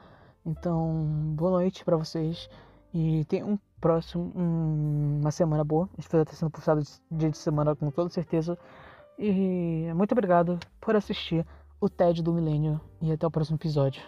Então, 0.44 1.36
boa 1.36 1.52
noite 1.52 1.84
pra 1.84 1.96
vocês. 1.96 2.50
E 2.92 3.24
tem 3.26 3.44
um 3.44 3.56
próximo, 3.80 4.32
um, 4.34 5.20
uma 5.20 5.30
semana 5.30 5.62
boa. 5.62 5.88
Espero 5.96 6.24
ter 6.24 6.34
sendo 6.34 6.50
postado 6.50 6.82
dia 7.08 7.30
de 7.30 7.38
semana 7.38 7.76
com 7.76 7.92
toda 7.92 8.10
certeza. 8.10 8.58
E 9.16 9.86
muito 9.94 10.10
obrigado 10.10 10.58
por 10.80 10.96
assistir 10.96 11.46
o 11.80 11.88
TED 11.88 12.24
do 12.24 12.32
Milênio. 12.32 12.80
E 13.00 13.12
até 13.12 13.24
o 13.24 13.30
próximo 13.30 13.56
episódio. 13.56 14.02